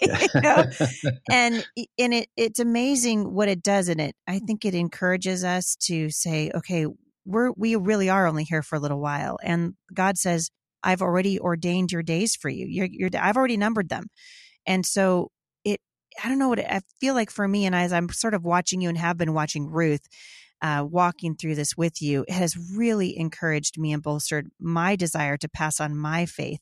you 0.02 0.40
know? 0.40 0.64
and 1.30 1.66
and 1.98 2.14
it 2.14 2.28
it's 2.36 2.60
amazing 2.60 3.34
what 3.34 3.48
it 3.48 3.64
does 3.64 3.88
and 3.88 4.00
it 4.00 4.14
i 4.28 4.38
think 4.38 4.64
it 4.64 4.76
encourages 4.76 5.42
us 5.42 5.76
to 5.80 6.08
say 6.08 6.52
okay 6.54 6.86
we're 7.24 7.50
we 7.56 7.74
really 7.74 8.08
are 8.08 8.28
only 8.28 8.44
here 8.44 8.62
for 8.62 8.76
a 8.76 8.80
little 8.80 9.00
while 9.00 9.38
and 9.42 9.74
god 9.92 10.16
says 10.16 10.50
I've 10.86 11.02
already 11.02 11.40
ordained 11.40 11.90
your 11.90 12.02
days 12.02 12.36
for 12.36 12.48
you. 12.48 12.66
You're, 12.68 12.88
you're, 12.90 13.10
I've 13.18 13.36
already 13.36 13.56
numbered 13.56 13.88
them. 13.88 14.04
And 14.66 14.86
so 14.86 15.32
it, 15.64 15.80
I 16.22 16.28
don't 16.28 16.38
know 16.38 16.48
what 16.48 16.60
it, 16.60 16.66
I 16.68 16.80
feel 17.00 17.14
like 17.14 17.30
for 17.30 17.46
me. 17.46 17.66
And 17.66 17.74
as 17.74 17.92
I'm 17.92 18.08
sort 18.10 18.34
of 18.34 18.44
watching 18.44 18.80
you 18.80 18.88
and 18.88 18.96
have 18.96 19.18
been 19.18 19.34
watching 19.34 19.68
Ruth, 19.68 20.06
uh, 20.62 20.86
walking 20.88 21.34
through 21.34 21.56
this 21.56 21.76
with 21.76 22.00
you, 22.00 22.24
it 22.28 22.34
has 22.34 22.56
really 22.76 23.18
encouraged 23.18 23.78
me 23.78 23.92
and 23.92 24.02
bolstered 24.02 24.48
my 24.60 24.94
desire 24.96 25.36
to 25.38 25.48
pass 25.48 25.80
on 25.80 25.96
my 25.96 26.24
faith 26.24 26.60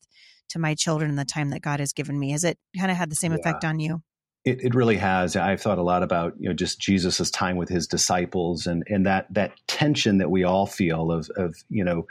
to 0.49 0.59
my 0.59 0.75
children 0.75 1.11
in 1.11 1.17
the 1.17 1.25
time 1.25 1.51
that 1.51 1.63
God 1.63 1.81
has 1.81 1.93
given 1.93 2.19
me. 2.19 2.31
Has 2.33 2.45
it 2.45 2.59
kind 2.79 2.91
of 2.91 2.97
had 2.97 3.11
the 3.11 3.17
same 3.17 3.33
yeah. 3.33 3.39
effect 3.39 3.65
on 3.65 3.79
you? 3.79 4.03
It, 4.45 4.61
it 4.63 4.75
really 4.75 4.97
has. 4.99 5.37
I've 5.37 5.61
thought 5.61 5.79
a 5.79 5.83
lot 5.83 6.03
about 6.03 6.35
you 6.39 6.49
know 6.49 6.55
just 6.55 6.81
Jesus's 6.81 7.31
time 7.31 7.57
with 7.57 7.69
his 7.69 7.87
disciples 7.87 8.67
and 8.67 8.85
and 8.89 9.07
that 9.07 9.33
that 9.33 9.53
tension 9.69 10.19
that 10.19 10.31
we 10.31 10.45
all 10.45 10.67
feel 10.67 11.11
of 11.11 11.31
of 11.37 11.55
you 11.71 11.83
know 11.83 12.07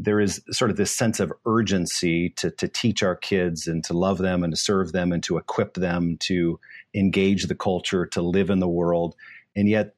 there 0.00 0.20
is 0.20 0.40
sort 0.52 0.70
of 0.70 0.76
this 0.76 0.94
sense 0.94 1.18
of 1.18 1.32
urgency 1.44 2.30
to, 2.30 2.50
to 2.52 2.68
teach 2.68 3.02
our 3.02 3.16
kids 3.16 3.66
and 3.66 3.82
to 3.84 3.92
love 3.92 4.18
them 4.18 4.44
and 4.44 4.52
to 4.52 4.56
serve 4.56 4.92
them 4.92 5.10
and 5.10 5.22
to 5.24 5.38
equip 5.38 5.74
them 5.74 6.16
to 6.18 6.60
engage 6.94 7.46
the 7.46 7.54
culture, 7.54 8.06
to 8.06 8.22
live 8.22 8.48
in 8.48 8.60
the 8.60 8.68
world. 8.68 9.16
And 9.56 9.68
yet 9.68 9.96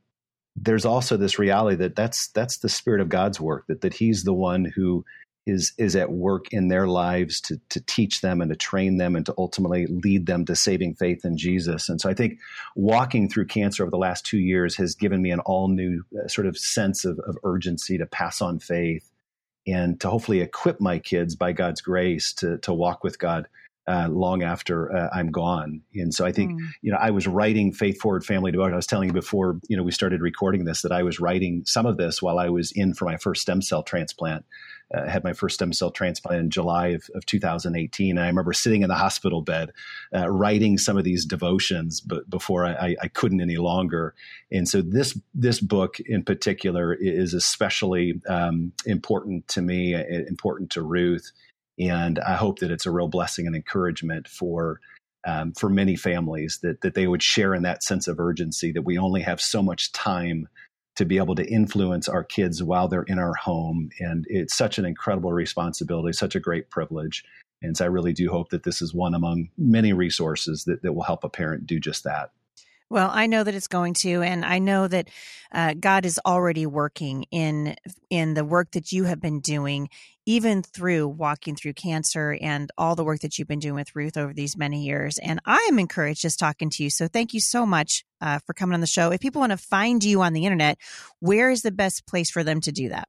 there's 0.57 0.87
also 0.87 1.17
this 1.17 1.39
reality 1.39 1.77
that 1.77 1.97
that's 1.97 2.29
that's 2.29 2.59
the 2.59 2.69
spirit 2.69 3.01
of 3.01 3.09
God's 3.11 3.41
work 3.41 3.67
that 3.69 3.83
that 3.83 3.95
He's 3.95 4.25
the 4.25 4.33
one 4.33 4.65
who 4.65 5.05
is 5.47 5.73
is 5.77 5.95
at 5.97 6.11
work 6.11 6.47
in 6.51 6.69
their 6.69 6.87
lives 6.87 7.41
to 7.43 7.61
to 7.69 7.81
teach 7.83 8.23
them 8.23 8.41
and 8.41 8.51
to 8.51 8.57
train 8.57 8.97
them 8.97 9.15
and 9.17 9.27
to 9.27 9.35
ultimately 9.37 9.87
lead 9.87 10.27
them 10.27 10.47
to 10.47 10.57
saving 10.57 10.95
faith 10.95 11.25
in 11.25 11.37
Jesus. 11.37 11.91
And 11.91 12.01
so 12.01 12.09
I 12.09 12.15
think 12.15 12.39
walking 12.75 13.29
through 13.29 13.47
cancer 13.47 13.83
over 13.83 13.91
the 13.91 13.99
last 13.99 14.25
two 14.25 14.39
years 14.39 14.77
has 14.77 14.95
given 14.95 15.21
me 15.21 15.31
an 15.31 15.41
all 15.41 15.69
new 15.69 16.05
uh, 16.19 16.27
sort 16.27 16.47
of 16.47 16.57
sense 16.57 17.05
of, 17.05 17.19
of 17.21 17.37
urgency 17.45 17.99
to 17.99 18.07
pass 18.07 18.41
on 18.41 18.59
faith 18.59 19.10
and 19.71 20.01
to 20.01 20.11
hopefully 20.11 20.41
equip 20.41 20.81
my 20.81 20.99
kids 20.99 21.37
by 21.37 21.53
God's 21.53 21.81
grace 21.81 22.33
to 22.35 22.59
to 22.59 22.73
walk 22.73 23.05
with 23.05 23.19
God 23.19 23.47
uh, 23.91 24.09
long 24.09 24.43
after 24.43 24.95
uh, 24.95 25.09
I'm 25.13 25.31
gone. 25.31 25.83
And 25.95 26.15
so 26.15 26.25
I 26.25 26.33
think, 26.33 26.53
mm. 26.53 26.59
you 26.83 26.93
know, 26.93 26.99
I 27.01 27.11
was 27.11 27.27
writing 27.27 27.73
Faith 27.73 28.01
Forward 28.01 28.25
Family 28.25 28.53
Devotion. 28.53 28.75
I 28.75 28.77
was 28.77 28.87
telling 28.87 29.09
you 29.09 29.13
before, 29.13 29.59
you 29.69 29.77
know, 29.77 29.83
we 29.83 29.91
started 29.91 30.21
recording 30.21 30.65
this 30.65 30.83
that 30.83 30.93
I 30.93 31.03
was 31.03 31.19
writing 31.19 31.65
some 31.67 31.87
of 31.87 31.97
this 31.97 32.23
while 32.23 32.39
I 32.39 32.51
was 32.51 32.73
in 32.73 32.95
for 32.95 33.05
my 33.05 33.17
first 33.17 33.43
stem 33.43 33.63
cell 33.63 33.83
transplant. 33.83 34.45
Uh, 34.93 35.09
had 35.09 35.23
my 35.23 35.33
first 35.33 35.55
stem 35.55 35.73
cell 35.73 35.93
transplant 35.93 36.41
in 36.41 36.51
July 36.51 36.89
of, 36.89 37.09
of 37.15 37.25
2018. 37.25 38.11
And 38.11 38.25
I 38.25 38.27
remember 38.27 38.53
sitting 38.53 38.83
in 38.83 38.89
the 38.89 38.97
hospital 38.97 39.41
bed 39.41 39.71
uh, 40.13 40.29
writing 40.29 40.79
some 40.79 40.99
of 40.99 41.05
these 41.05 41.25
devotions 41.25 42.01
but 42.01 42.29
before 42.29 42.67
I, 42.67 42.97
I, 43.01 43.07
couldn't 43.07 43.41
any 43.41 43.57
longer. 43.57 44.17
And 44.51 44.69
so 44.69 44.83
this 44.83 45.17
this 45.33 45.61
book 45.61 46.01
in 46.01 46.25
particular 46.25 46.93
is 46.93 47.35
especially 47.35 48.21
um, 48.29 48.73
important 48.85 49.47
to 49.49 49.63
me, 49.63 49.95
uh, 49.95 50.03
important 50.03 50.71
to 50.71 50.83
Ruth 50.83 51.31
and 51.81 52.19
I 52.19 52.35
hope 52.35 52.59
that 52.59 52.71
it's 52.71 52.87
a 52.87 52.91
real 52.91 53.09
blessing 53.09 53.47
and 53.47 53.57
encouragement 53.57 54.29
for 54.29 54.81
um, 55.27 55.53
for 55.53 55.69
many 55.69 55.97
families 55.97 56.61
that 56.63 56.83
that 56.83 56.95
they 56.95 57.07
would 57.07 57.23
share 57.23 57.55
in 57.55 57.63
that 57.63 57.83
sense 57.83 58.07
of 58.07 58.21
urgency 58.21 58.73
that 58.73 58.83
we 58.83 58.99
only 58.99 59.23
have 59.23 59.41
so 59.41 59.63
much 59.63 59.93
time 59.93 60.49
to 61.01 61.07
be 61.07 61.17
able 61.17 61.35
to 61.35 61.51
influence 61.51 62.11
our 62.11 62.23
kids 62.23 62.63
while 62.63 62.87
they're 62.87 63.05
in 63.05 63.19
our 63.19 63.33
home, 63.33 63.89
and 64.01 64.27
it's 64.29 64.55
such 64.55 64.77
an 64.77 64.85
incredible 64.85 65.33
responsibility, 65.33 66.13
such 66.13 66.35
a 66.35 66.41
great 66.41 66.69
privilege. 66.69 67.25
And 67.63 67.75
so 67.75 67.87
I 67.87 67.89
really 67.89 68.13
do 68.13 68.29
hope 68.31 68.51
that 68.51 68.65
this 68.65 68.83
is 68.83 68.93
one 68.93 69.15
among 69.15 69.49
many 69.57 69.95
resources 69.95 70.65
that, 70.65 70.83
that 70.83 70.93
will 70.93 71.03
help 71.03 71.25
a 71.25 71.31
parent 71.31 71.67
do 71.67 71.81
just 71.81 72.05
that. 72.05 72.33
Well, 72.91 73.09
I 73.11 73.29
know 73.29 73.43
that 73.45 73.55
it's 73.55 73.67
going 73.67 73.95
to, 74.03 74.21
and 74.21 74.45
I 74.45 74.59
know 74.59 74.89
that 74.89 75.09
uh, 75.53 75.73
God 75.73 76.05
is 76.05 76.21
already 76.27 76.67
working 76.67 77.25
in 77.31 77.77
in 78.11 78.35
the 78.35 78.45
work 78.45 78.73
that 78.73 78.93
you 78.93 79.05
have 79.05 79.23
been 79.23 79.41
doing, 79.41 79.89
even 80.31 80.63
through 80.63 81.09
walking 81.09 81.57
through 81.57 81.73
cancer 81.73 82.39
and 82.41 82.71
all 82.79 82.95
the 82.95 83.03
work 83.03 83.19
that 83.19 83.37
you've 83.37 83.49
been 83.49 83.59
doing 83.59 83.75
with 83.75 83.97
Ruth 83.97 84.17
over 84.17 84.33
these 84.33 84.57
many 84.57 84.85
years. 84.85 85.19
And 85.19 85.41
I 85.45 85.67
am 85.69 85.81
encouraged 85.81 86.23
just 86.23 86.39
talking 86.39 86.71
to 86.71 86.85
you. 86.85 86.91
So 86.91 87.09
thank 87.09 87.35
you 87.35 87.41
so 87.41 87.67
much 87.67 88.05
uh, 88.21 88.39
for 88.47 88.53
coming 88.53 88.75
on 88.75 88.81
the 88.81 88.87
show. 88.87 89.11
If 89.11 89.21
people 89.21 89.41
want 89.41 89.51
to 89.51 89.57
find 89.57 90.05
you 90.05 90.23
on 90.23 90.33
the 90.33 90.45
internet, 90.45 90.79
where 91.19 91.51
is 91.51 91.63
the 91.63 91.73
best 91.73 92.07
place 92.07 92.31
for 92.31 92.45
them 92.45 92.61
to 92.61 92.71
do 92.71 92.91
that? 92.91 93.09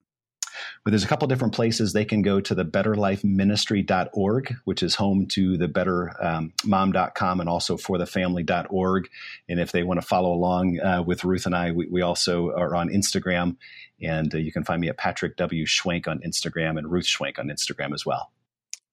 But 0.84 0.92
there's 0.92 1.04
a 1.04 1.08
couple 1.08 1.28
different 1.28 1.54
places 1.54 1.94
they 1.94 2.06
can 2.06 2.22
go 2.22 2.42
to 2.42 2.56
the 2.56 2.66
betterlifeministry.org, 2.66 4.56
which 4.66 4.84
is 4.84 4.96
home 4.96 5.28
to 5.28 5.58
the 5.58 5.68
bettermom.com 5.68 7.32
um, 7.32 7.40
and 7.40 7.50
also 7.50 7.78
for 7.78 7.98
the 7.98 8.06
family.org. 8.06 9.10
And 9.50 9.60
if 9.60 9.72
they 9.72 9.84
want 9.84 10.02
to 10.02 10.08
follow 10.08 10.34
along 10.34 10.80
uh, 10.80 11.04
with 11.06 11.24
Ruth 11.24 11.46
and 11.46 11.56
I, 11.56 11.72
we, 11.72 11.88
we, 11.88 12.02
also 12.02 12.50
are 12.52 12.76
on 12.76 12.90
Instagram. 12.90 13.58
And 14.02 14.34
uh, 14.34 14.40
you 14.40 14.52
can 14.52 14.64
find 14.64 14.82
me 14.82 14.90
at 14.90 14.98
Patrick 14.98 15.38
W. 15.38 15.66
Schwenk 15.66 16.08
on 16.08 16.20
Instagram 16.20 16.78
and 16.78 16.92
Ruth 16.92 17.06
Schwenk 17.06 17.38
on 17.38 17.48
Instagram 17.48 17.94
as 17.94 18.06
well. 18.06 18.32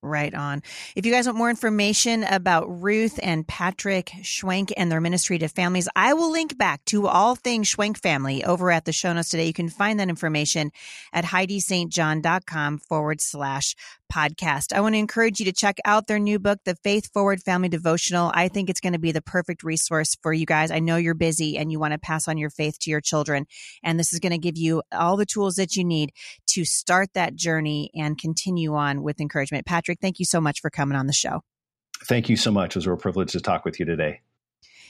Right 0.00 0.32
on. 0.32 0.62
If 0.94 1.04
you 1.04 1.12
guys 1.12 1.26
want 1.26 1.38
more 1.38 1.50
information 1.50 2.22
about 2.22 2.82
Ruth 2.82 3.18
and 3.20 3.46
Patrick 3.48 4.12
Schwenk 4.22 4.72
and 4.76 4.92
their 4.92 5.00
ministry 5.00 5.38
to 5.38 5.48
families, 5.48 5.88
I 5.96 6.14
will 6.14 6.30
link 6.30 6.56
back 6.56 6.84
to 6.86 7.08
all 7.08 7.34
things 7.34 7.74
Schwenk 7.74 7.96
family 7.96 8.44
over 8.44 8.70
at 8.70 8.84
the 8.84 8.92
show 8.92 9.12
notes 9.12 9.30
today. 9.30 9.46
You 9.46 9.52
can 9.52 9.68
find 9.68 9.98
that 9.98 10.08
information 10.08 10.70
at 11.12 11.24
HeidiSt.John.com 11.24 12.78
forward 12.78 13.20
slash 13.20 13.74
podcast. 14.12 14.72
I 14.72 14.80
want 14.80 14.94
to 14.94 14.98
encourage 14.98 15.40
you 15.40 15.46
to 15.46 15.52
check 15.52 15.78
out 15.84 16.06
their 16.06 16.18
new 16.18 16.38
book, 16.38 16.58
The 16.64 16.76
Faith 16.76 17.12
Forward 17.12 17.42
Family 17.42 17.68
Devotional. 17.68 18.30
I 18.34 18.48
think 18.48 18.68
it's 18.68 18.80
going 18.80 18.92
to 18.92 18.98
be 18.98 19.12
the 19.12 19.22
perfect 19.22 19.62
resource 19.62 20.16
for 20.22 20.32
you 20.32 20.46
guys. 20.46 20.70
I 20.70 20.78
know 20.78 20.96
you're 20.96 21.14
busy 21.14 21.56
and 21.56 21.70
you 21.70 21.78
want 21.78 21.92
to 21.92 21.98
pass 21.98 22.28
on 22.28 22.38
your 22.38 22.50
faith 22.50 22.78
to 22.80 22.90
your 22.90 23.00
children. 23.00 23.46
And 23.82 23.98
this 23.98 24.12
is 24.12 24.20
going 24.20 24.32
to 24.32 24.38
give 24.38 24.56
you 24.56 24.82
all 24.92 25.16
the 25.16 25.26
tools 25.26 25.56
that 25.56 25.76
you 25.76 25.84
need 25.84 26.12
to 26.48 26.64
start 26.64 27.10
that 27.14 27.36
journey 27.36 27.90
and 27.94 28.18
continue 28.18 28.74
on 28.74 29.02
with 29.02 29.20
encouragement. 29.20 29.66
Patrick, 29.66 29.98
thank 30.00 30.18
you 30.18 30.24
so 30.24 30.40
much 30.40 30.60
for 30.60 30.70
coming 30.70 30.96
on 30.96 31.06
the 31.06 31.12
show. 31.12 31.42
Thank 32.04 32.28
you 32.28 32.36
so 32.36 32.50
much. 32.50 32.76
It 32.76 32.78
was 32.78 32.86
a 32.86 32.90
real 32.90 32.98
privilege 32.98 33.32
to 33.32 33.40
talk 33.40 33.64
with 33.64 33.80
you 33.80 33.86
today. 33.86 34.20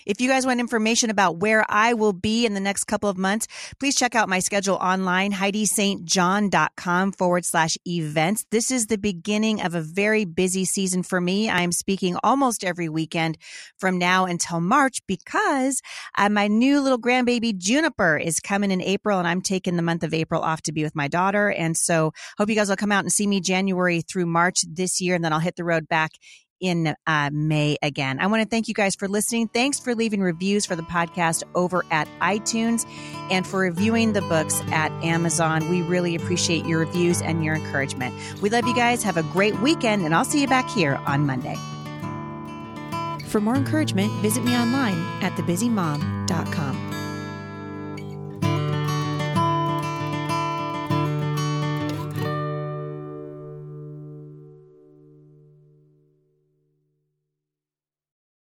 If 0.06 0.20
you 0.20 0.28
guys 0.28 0.46
want 0.46 0.60
information 0.60 1.10
about 1.10 1.38
where 1.38 1.64
I 1.68 1.94
will 1.94 2.12
be 2.12 2.46
in 2.46 2.54
the 2.54 2.60
next 2.60 2.84
couple 2.84 3.08
of 3.08 3.18
months, 3.18 3.46
please 3.78 3.96
check 3.96 4.14
out 4.14 4.28
my 4.28 4.38
schedule 4.38 4.76
online, 4.76 5.32
HeidiSt.John.com 5.32 7.12
forward 7.12 7.44
slash 7.44 7.76
events. 7.86 8.44
This 8.50 8.70
is 8.70 8.86
the 8.86 8.98
beginning 8.98 9.60
of 9.60 9.74
a 9.74 9.80
very 9.80 10.24
busy 10.24 10.64
season 10.64 11.02
for 11.02 11.20
me. 11.20 11.48
I'm 11.50 11.72
speaking 11.72 12.16
almost 12.22 12.64
every 12.64 12.88
weekend 12.88 13.38
from 13.78 13.98
now 13.98 14.24
until 14.24 14.60
March 14.60 14.98
because 15.06 15.80
uh, 16.16 16.28
my 16.28 16.48
new 16.48 16.80
little 16.80 16.98
grandbaby 17.00 17.56
Juniper 17.56 18.16
is 18.16 18.40
coming 18.40 18.70
in 18.70 18.82
April 18.82 19.18
and 19.18 19.28
I'm 19.28 19.42
taking 19.42 19.76
the 19.76 19.82
month 19.82 20.02
of 20.02 20.14
April 20.14 20.42
off 20.42 20.62
to 20.62 20.72
be 20.72 20.82
with 20.82 20.96
my 20.96 21.08
daughter. 21.08 21.50
And 21.50 21.76
so 21.76 22.12
hope 22.38 22.48
you 22.48 22.54
guys 22.54 22.68
will 22.68 22.76
come 22.76 22.92
out 22.92 23.04
and 23.04 23.12
see 23.12 23.26
me 23.26 23.40
January 23.40 24.02
through 24.02 24.26
March 24.26 24.60
this 24.68 25.00
year. 25.00 25.14
And 25.14 25.24
then 25.24 25.32
I'll 25.32 25.38
hit 25.38 25.56
the 25.56 25.64
road 25.64 25.88
back 25.88 26.12
in 26.60 26.94
uh, 27.06 27.30
May 27.32 27.76
again. 27.82 28.20
I 28.20 28.26
want 28.26 28.42
to 28.42 28.48
thank 28.48 28.68
you 28.68 28.74
guys 28.74 28.94
for 28.94 29.08
listening. 29.08 29.48
Thanks 29.48 29.78
for 29.80 29.94
leaving 29.94 30.20
reviews 30.20 30.66
for 30.66 30.76
the 30.76 30.82
podcast 30.82 31.42
over 31.54 31.84
at 31.90 32.08
iTunes 32.20 32.86
and 33.30 33.46
for 33.46 33.60
reviewing 33.60 34.12
the 34.12 34.22
books 34.22 34.60
at 34.72 34.90
Amazon. 35.04 35.68
We 35.70 35.82
really 35.82 36.14
appreciate 36.14 36.66
your 36.66 36.80
reviews 36.80 37.22
and 37.22 37.44
your 37.44 37.54
encouragement. 37.54 38.14
We 38.40 38.50
love 38.50 38.66
you 38.66 38.74
guys. 38.74 39.02
Have 39.02 39.16
a 39.16 39.22
great 39.24 39.58
weekend, 39.60 40.04
and 40.04 40.14
I'll 40.14 40.24
see 40.24 40.40
you 40.40 40.48
back 40.48 40.68
here 40.70 40.96
on 41.06 41.26
Monday. 41.26 41.56
For 43.26 43.40
more 43.40 43.56
encouragement, 43.56 44.10
visit 44.22 44.42
me 44.42 44.56
online 44.56 44.98
at 45.22 45.32
thebusymom.com. 45.32 46.97